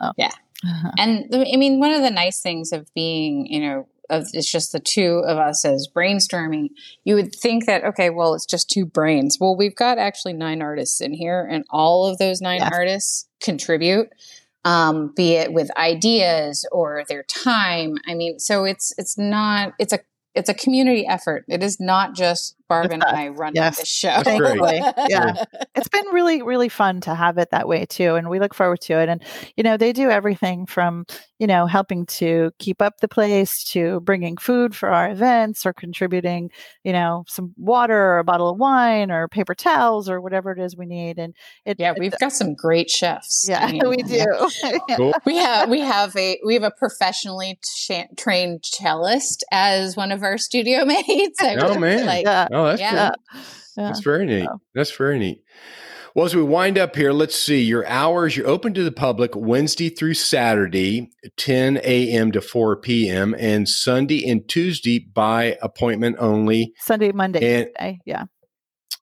Oh. 0.00 0.12
Yeah. 0.16 0.30
Uh-huh. 0.64 0.92
And 0.98 1.26
I 1.34 1.56
mean, 1.56 1.80
one 1.80 1.90
of 1.90 2.02
the 2.02 2.10
nice 2.10 2.40
things 2.40 2.72
of 2.72 2.92
being, 2.94 3.46
you 3.46 3.60
know, 3.60 3.88
of, 4.08 4.28
it's 4.32 4.50
just 4.50 4.72
the 4.72 4.80
two 4.80 5.22
of 5.26 5.36
us 5.36 5.64
as 5.64 5.88
brainstorming. 5.94 6.68
You 7.04 7.16
would 7.16 7.34
think 7.34 7.66
that, 7.66 7.84
okay, 7.84 8.10
well, 8.10 8.34
it's 8.34 8.46
just 8.46 8.70
two 8.70 8.86
brains. 8.86 9.38
Well, 9.40 9.56
we've 9.56 9.74
got 9.74 9.98
actually 9.98 10.34
nine 10.34 10.62
artists 10.62 11.00
in 11.00 11.12
here, 11.12 11.46
and 11.50 11.64
all 11.70 12.06
of 12.06 12.18
those 12.18 12.40
nine 12.40 12.60
yes. 12.60 12.70
artists 12.72 13.28
contribute 13.42 14.10
um, 14.64 15.12
be 15.14 15.32
it 15.34 15.52
with 15.52 15.76
ideas 15.76 16.66
or 16.72 17.04
their 17.08 17.22
time. 17.24 17.96
I 18.06 18.14
mean, 18.14 18.38
so 18.38 18.64
it's 18.64 18.94
it's 18.98 19.18
not 19.18 19.74
it's 19.78 19.92
a 19.92 20.00
it's 20.34 20.48
a 20.48 20.54
community 20.54 21.06
effort. 21.06 21.44
It 21.48 21.62
is 21.62 21.78
not 21.78 22.14
just 22.14 22.56
Barb 22.68 22.90
and 22.92 23.04
I 23.04 23.28
run 23.28 23.52
Yes. 23.54 23.78
this 23.78 23.88
show. 23.88 24.08
That's 24.08 24.38
great. 24.38 24.58
Thankfully, 24.58 24.80
yeah. 25.08 25.44
it's 25.74 25.88
been 25.88 26.06
really 26.12 26.42
really 26.42 26.68
fun 26.68 27.00
to 27.02 27.14
have 27.14 27.38
it 27.38 27.50
that 27.50 27.68
way 27.68 27.84
too 27.86 28.14
and 28.14 28.28
we 28.30 28.40
look 28.40 28.54
forward 28.54 28.80
to 28.82 28.94
it 29.00 29.08
and 29.08 29.22
you 29.56 29.62
know 29.62 29.76
they 29.76 29.92
do 29.92 30.10
everything 30.10 30.66
from 30.66 31.04
you 31.38 31.46
know 31.46 31.66
helping 31.66 32.06
to 32.06 32.50
keep 32.58 32.80
up 32.80 32.98
the 33.00 33.08
place 33.08 33.64
to 33.64 34.00
bringing 34.00 34.36
food 34.36 34.74
for 34.74 34.88
our 34.90 35.10
events 35.10 35.66
or 35.66 35.72
contributing 35.72 36.50
you 36.84 36.92
know 36.92 37.24
some 37.28 37.52
water 37.56 37.96
or 37.98 38.18
a 38.18 38.24
bottle 38.24 38.48
of 38.50 38.58
wine 38.58 39.10
or 39.10 39.28
paper 39.28 39.54
towels 39.54 40.08
or 40.08 40.20
whatever 40.20 40.52
it 40.52 40.58
is 40.58 40.76
we 40.76 40.86
need 40.86 41.18
and 41.18 41.34
it 41.64 41.76
yeah, 41.78 41.92
it- 41.92 41.98
we've 41.98 42.18
got 42.18 42.32
some 42.32 42.54
great 42.54 42.88
chefs. 42.90 43.46
yeah 43.48 43.64
I 43.66 43.72
mean, 43.72 43.82
we 43.88 43.96
do 43.98 44.24
Cool. 44.96 45.12
We 45.26 45.36
have 45.36 45.68
we 45.68 45.80
have 45.80 46.16
a 46.16 46.38
we 46.46 46.54
have 46.54 46.62
a 46.62 46.70
professionally 46.70 47.58
cha- 47.86 48.06
trained 48.16 48.64
cellist 48.64 49.44
as 49.50 49.96
one 49.96 50.12
of 50.12 50.22
our 50.22 50.38
studio 50.38 50.84
mates. 50.84 51.40
I 51.42 51.56
Oh, 51.60 51.78
man. 51.78 52.06
like 52.06 52.24
yeah 52.24 52.48
Oh, 52.52 52.63
Oh, 52.64 52.68
that's 52.68 52.80
Yeah. 52.80 52.90
good. 52.90 53.00
yeah 53.34 53.40
yeah 53.76 53.86
That's 53.88 54.00
very 54.00 54.26
neat. 54.26 54.44
So- 54.44 54.60
That's 54.74 54.96
very 54.96 55.18
neat. 55.18 55.42
Well, 56.14 56.26
as 56.26 56.36
we 56.36 56.42
wind 56.44 56.78
up 56.78 56.94
here, 56.94 57.12
let's 57.12 57.34
see 57.34 57.60
your 57.62 57.84
hours. 57.88 58.36
You're 58.36 58.46
open 58.46 58.72
to 58.74 58.84
the 58.84 58.92
public 58.92 59.32
Wednesday 59.34 59.88
through 59.88 60.14
Saturday, 60.14 61.10
10 61.36 61.78
a.m. 61.82 62.30
to 62.30 62.40
4 62.40 62.76
p.m., 62.76 63.34
and 63.36 63.68
Sunday 63.68 64.24
and 64.30 64.48
Tuesday 64.48 65.00
by 65.00 65.58
appointment 65.60 66.14
only. 66.20 66.72
sunday 66.78 67.10
monday 67.10 67.40
And- 67.62 67.66
Tuesday, 67.66 67.98
yeah 68.06 68.24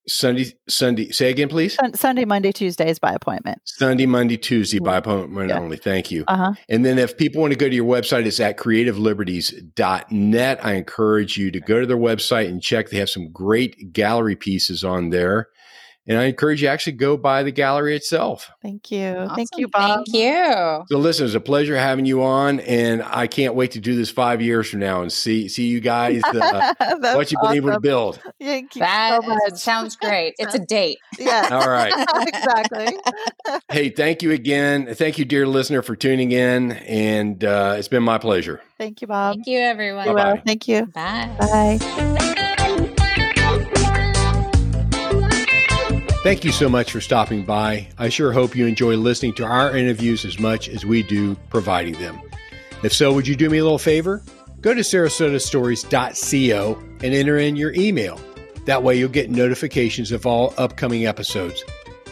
Sunday, 0.08 0.52
Sunday. 0.68 1.10
Say 1.10 1.30
again, 1.30 1.48
please. 1.48 1.74
Sun- 1.74 1.94
sunday 1.94 2.24
monday 2.24 2.50
tuesdays 2.52 2.98
by 2.98 3.12
appointment 3.12 3.58
Sunday, 3.64 4.06
Monday, 4.06 4.36
Tuesday 4.36 4.78
by 4.80 4.96
appointment 4.96 5.50
Yeah. 5.50 5.60
only. 5.60 5.76
Thank 5.76 6.10
you. 6.10 6.24
uh-huh 6.28 6.54
And 6.68 6.84
then 6.84 6.98
if 6.98 7.16
people 7.16 7.40
want 7.40 7.52
to 7.52 7.58
go 7.58 7.68
to 7.68 7.74
your 7.74 7.84
website, 7.86 8.26
it's 8.26 8.40
at 8.40 8.56
creativeliberties.net. 8.58 10.64
I 10.64 10.72
encourage 10.74 11.36
you 11.36 11.50
to 11.50 11.60
go 11.60 11.80
to 11.80 11.86
their 11.86 11.96
website 11.96 12.48
and 12.48 12.62
check. 12.62 12.90
They 12.90 12.98
have 12.98 13.10
some 13.10 13.30
great 13.32 13.92
gallery 13.92 14.36
pieces 14.36 14.84
on 14.84 15.10
there. 15.10 15.48
And 16.06 16.18
I 16.18 16.24
encourage 16.24 16.62
you 16.62 16.68
to 16.68 16.72
actually 16.72 16.94
go 16.94 17.16
by 17.16 17.42
the 17.42 17.52
gallery 17.52 17.94
itself. 17.94 18.50
thank 18.60 18.90
you 18.90 19.28
thank 19.36 19.50
you 19.56 19.68
bob 19.68 20.02
Thank 20.04 20.16
you. 20.16 20.84
So 20.88 20.98
listen, 20.98 21.26
it's 21.26 21.34
a 21.34 21.40
pleasure 21.40 21.76
having 21.76 22.04
you 22.04 22.22
on, 22.22 22.60
and 22.60 23.02
I 23.02 23.26
can't 23.26 23.54
wait 23.54 23.72
to 23.72 23.80
do 23.80 23.94
this 23.94 24.10
five 24.10 24.40
years 24.40 24.68
from 24.68 24.80
now 24.80 25.02
and 25.02 25.12
see 25.12 25.48
see 25.48 25.66
you 25.66 25.80
guys 25.80 26.22
uh, 26.24 26.74
what 27.00 27.30
you've 27.30 27.40
been 27.42 27.52
able 27.52 27.72
to 27.72 27.80
build. 27.80 28.20
Thank 28.40 28.76
you 28.76 28.80
That 28.80 29.20
so 29.22 29.56
sounds 29.56 29.96
great. 29.96 30.34
It's 30.38 30.54
a 30.54 30.58
date. 30.66 30.98
Yeah. 31.18 31.48
All 31.52 31.68
right. 31.68 31.92
exactly. 32.26 32.96
Hey, 33.70 33.90
thank 33.90 34.22
you 34.22 34.32
again. 34.32 34.94
Thank 34.94 35.18
you, 35.18 35.24
dear 35.24 35.46
listener, 35.46 35.82
for 35.82 35.96
tuning 35.96 36.32
in, 36.32 36.72
and 36.72 37.44
uh, 37.44 37.76
it's 37.78 37.88
been 37.88 38.02
my 38.02 38.18
pleasure. 38.18 38.60
Thank 38.78 39.00
you, 39.02 39.06
Bob. 39.08 39.36
Thank 39.36 39.46
you, 39.46 39.58
everyone. 39.58 40.08
You. 40.08 40.14
Bye-bye. 40.14 40.42
Thank 40.44 40.68
you. 40.68 40.86
Bye. 40.86 41.30
Bye. 41.38 42.56
Thank 46.22 46.44
you 46.44 46.52
so 46.52 46.68
much 46.68 46.92
for 46.92 47.00
stopping 47.00 47.44
by. 47.44 47.88
I 47.98 48.08
sure 48.08 48.30
hope 48.30 48.54
you 48.54 48.68
enjoy 48.68 48.94
listening 48.96 49.34
to 49.34 49.44
our 49.44 49.76
interviews 49.76 50.24
as 50.24 50.38
much 50.38 50.68
as 50.68 50.86
we 50.86 51.02
do 51.02 51.34
providing 51.50 51.94
them. 51.94 52.20
If 52.84 52.92
so, 52.92 53.12
would 53.12 53.26
you 53.26 53.34
do 53.34 53.50
me 53.50 53.58
a 53.58 53.64
little 53.64 53.76
favor? 53.76 54.22
Go 54.60 54.72
to 54.72 54.82
sarasotastories.co 54.82 56.78
and 57.02 57.12
enter 57.12 57.38
in 57.38 57.56
your 57.56 57.72
email. 57.74 58.20
That 58.66 58.84
way, 58.84 58.96
you'll 58.96 59.08
get 59.08 59.30
notifications 59.30 60.12
of 60.12 60.24
all 60.24 60.54
upcoming 60.58 61.06
episodes. 61.06 61.64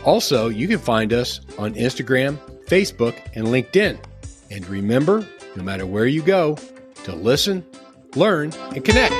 Also, 0.05 0.49
you 0.49 0.67
can 0.67 0.81
find 0.81 1.13
us 1.13 1.41
on 1.57 1.75
Instagram, 1.75 2.37
Facebook, 2.67 3.17
and 3.37 3.47
LinkedIn. 3.47 3.97
And 4.51 4.67
remember, 4.69 5.25
no 5.55 5.63
matter 5.63 5.87
where 5.87 6.07
you 6.07 6.23
go, 6.23 6.59
to 7.05 7.15
listen, 7.15 7.65
learn, 8.17 8.53
and 8.75 8.85
connect. 8.85 9.15